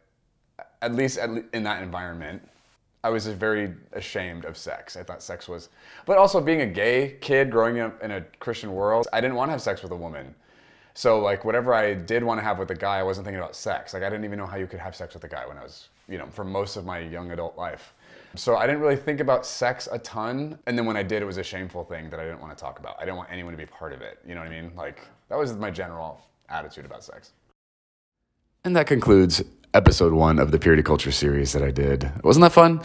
at 0.81 0.95
least 0.95 1.17
in 1.17 1.63
that 1.63 1.83
environment. 1.83 2.41
I 3.03 3.09
was 3.09 3.27
very 3.27 3.73
ashamed 3.91 4.45
of 4.45 4.55
sex. 4.55 4.95
I 4.95 5.03
thought 5.03 5.21
sex 5.21 5.49
was, 5.49 5.69
but 6.05 6.17
also 6.17 6.39
being 6.39 6.61
a 6.61 6.67
gay 6.67 7.17
kid 7.19 7.51
growing 7.51 7.79
up 7.79 8.01
in 8.01 8.11
a 8.11 8.21
Christian 8.39 8.71
world, 8.73 9.07
I 9.11 9.19
didn't 9.19 9.35
want 9.35 9.49
to 9.49 9.51
have 9.53 9.61
sex 9.61 9.83
with 9.83 9.91
a 9.91 9.95
woman. 9.95 10.33
So 10.93 11.19
like 11.19 11.45
whatever 11.45 11.73
I 11.73 11.93
did 11.93 12.23
want 12.23 12.39
to 12.39 12.43
have 12.43 12.59
with 12.59 12.71
a 12.71 12.75
guy, 12.75 12.99
I 12.99 13.03
wasn't 13.03 13.25
thinking 13.25 13.39
about 13.39 13.55
sex. 13.55 13.93
Like 13.93 14.03
I 14.03 14.09
didn't 14.09 14.25
even 14.25 14.37
know 14.37 14.45
how 14.45 14.57
you 14.57 14.67
could 14.67 14.79
have 14.79 14.95
sex 14.95 15.13
with 15.13 15.23
a 15.23 15.27
guy 15.27 15.45
when 15.47 15.57
I 15.57 15.63
was, 15.63 15.89
you 16.09 16.17
know, 16.17 16.27
for 16.27 16.43
most 16.43 16.75
of 16.75 16.85
my 16.85 16.99
young 16.99 17.31
adult 17.31 17.57
life. 17.57 17.93
So 18.35 18.55
I 18.55 18.65
didn't 18.65 18.81
really 18.81 18.95
think 18.95 19.19
about 19.19 19.45
sex 19.45 19.89
a 19.91 19.99
ton. 19.99 20.57
And 20.65 20.77
then 20.77 20.85
when 20.85 20.95
I 20.95 21.03
did, 21.03 21.21
it 21.21 21.25
was 21.25 21.37
a 21.37 21.43
shameful 21.43 21.83
thing 21.83 22.09
that 22.09 22.19
I 22.19 22.23
didn't 22.23 22.39
want 22.39 22.57
to 22.57 22.61
talk 22.61 22.79
about. 22.79 22.95
I 22.97 23.01
didn't 23.01 23.17
want 23.17 23.29
anyone 23.31 23.51
to 23.51 23.57
be 23.57 23.65
part 23.65 23.91
of 23.91 24.01
it. 24.01 24.19
You 24.25 24.35
know 24.35 24.41
what 24.41 24.47
I 24.49 24.61
mean? 24.61 24.71
Like, 24.75 25.01
that 25.27 25.37
was 25.37 25.53
my 25.53 25.69
general 25.69 26.21
attitude 26.47 26.85
about 26.85 27.03
sex. 27.03 27.31
And 28.63 28.75
that 28.75 28.87
concludes 28.87 29.43
episode 29.73 30.13
one 30.13 30.39
of 30.39 30.51
the 30.51 30.59
Purity 30.59 30.83
Culture 30.83 31.11
series 31.11 31.53
that 31.53 31.63
I 31.63 31.71
did. 31.71 32.11
Wasn't 32.23 32.41
that 32.41 32.51
fun? 32.51 32.81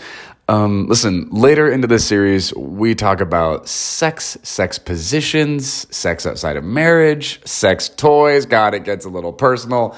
Um, 0.49 0.87
listen, 0.87 1.29
later 1.31 1.71
into 1.71 1.89
this 1.89 2.07
series, 2.07 2.55
we 2.55 2.95
talk 2.95 3.21
about 3.21 3.69
sex, 3.69 4.39
sex 4.43 4.79
positions, 4.79 5.87
sex 5.95 6.25
outside 6.25 6.57
of 6.57 6.63
marriage, 6.63 7.45
sex 7.45 7.89
toys. 7.89 8.47
God, 8.47 8.73
it 8.73 8.85
gets 8.85 9.05
a 9.05 9.09
little 9.09 9.33
personal. 9.33 9.97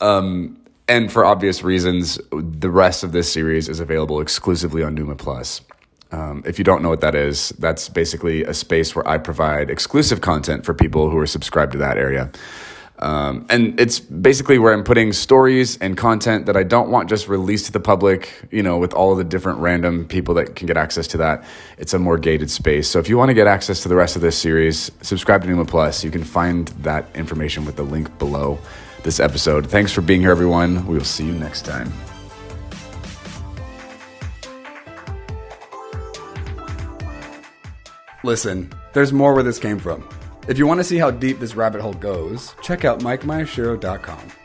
Um, 0.00 0.58
and 0.88 1.12
for 1.12 1.24
obvious 1.24 1.62
reasons, 1.62 2.18
the 2.30 2.70
rest 2.70 3.04
of 3.04 3.12
this 3.12 3.30
series 3.30 3.68
is 3.68 3.80
available 3.80 4.20
exclusively 4.20 4.82
on 4.82 4.94
Numa 4.94 5.14
Plus. 5.14 5.60
Um, 6.10 6.42
if 6.46 6.58
you 6.58 6.64
don't 6.64 6.82
know 6.82 6.90
what 6.90 7.00
that 7.00 7.14
is, 7.14 7.50
that's 7.58 7.88
basically 7.88 8.44
a 8.44 8.52
space 8.52 8.94
where 8.94 9.06
I 9.08 9.18
provide 9.18 9.70
exclusive 9.70 10.20
content 10.20 10.64
for 10.64 10.74
people 10.74 11.08
who 11.08 11.18
are 11.18 11.26
subscribed 11.26 11.72
to 11.72 11.78
that 11.78 11.96
area. 11.96 12.30
Um, 13.02 13.46
and 13.50 13.80
it's 13.80 13.98
basically 13.98 14.60
where 14.60 14.72
I'm 14.72 14.84
putting 14.84 15.12
stories 15.12 15.76
and 15.78 15.96
content 15.96 16.46
that 16.46 16.56
I 16.56 16.62
don't 16.62 16.88
want 16.88 17.08
just 17.08 17.26
released 17.26 17.66
to 17.66 17.72
the 17.72 17.80
public, 17.80 18.46
you 18.52 18.62
know, 18.62 18.78
with 18.78 18.94
all 18.94 19.10
of 19.10 19.18
the 19.18 19.24
different 19.24 19.58
random 19.58 20.06
people 20.06 20.34
that 20.34 20.54
can 20.54 20.68
get 20.68 20.76
access 20.76 21.08
to 21.08 21.16
that. 21.16 21.44
It's 21.78 21.94
a 21.94 21.98
more 21.98 22.16
gated 22.16 22.48
space. 22.48 22.88
So 22.88 23.00
if 23.00 23.08
you 23.08 23.18
want 23.18 23.30
to 23.30 23.34
get 23.34 23.48
access 23.48 23.82
to 23.82 23.88
the 23.88 23.96
rest 23.96 24.14
of 24.14 24.22
this 24.22 24.38
series, 24.38 24.92
subscribe 25.00 25.42
to 25.42 25.48
Numa 25.48 25.64
Plus. 25.64 26.04
You 26.04 26.12
can 26.12 26.22
find 26.22 26.68
that 26.82 27.04
information 27.16 27.64
with 27.64 27.74
the 27.74 27.82
link 27.82 28.16
below 28.20 28.60
this 29.02 29.18
episode. 29.18 29.68
Thanks 29.68 29.90
for 29.90 30.00
being 30.00 30.20
here, 30.20 30.30
everyone. 30.30 30.86
We 30.86 30.96
will 30.96 31.04
see 31.04 31.26
you 31.26 31.32
next 31.32 31.64
time. 31.64 31.92
Listen, 38.22 38.72
there's 38.92 39.12
more 39.12 39.34
where 39.34 39.42
this 39.42 39.58
came 39.58 39.80
from. 39.80 40.08
If 40.48 40.58
you 40.58 40.66
want 40.66 40.80
to 40.80 40.84
see 40.84 40.98
how 40.98 41.12
deep 41.12 41.38
this 41.38 41.54
rabbit 41.54 41.80
hole 41.80 41.94
goes, 41.94 42.56
check 42.62 42.84
out 42.84 42.98
MikeMyashiro.com. 42.98 44.41